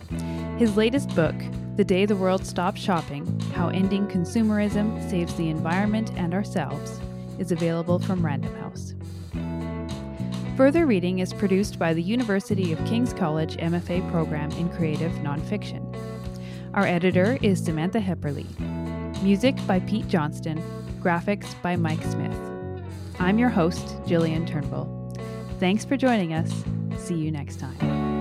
[0.60, 1.34] His latest book,
[1.78, 7.00] The Day the World Stopped Shopping How Ending Consumerism Saves the Environment and Ourselves,
[7.40, 8.94] is available from Random House.
[10.62, 15.84] Further reading is produced by the University of King's College MFA program in Creative Nonfiction.
[16.76, 18.46] Our editor is Samantha Hepperly.
[19.24, 20.62] Music by Pete Johnston.
[21.02, 22.38] Graphics by Mike Smith.
[23.18, 25.12] I'm your host, Jillian Turnbull.
[25.60, 26.64] Thanks for joining us.
[26.96, 28.21] See you next time.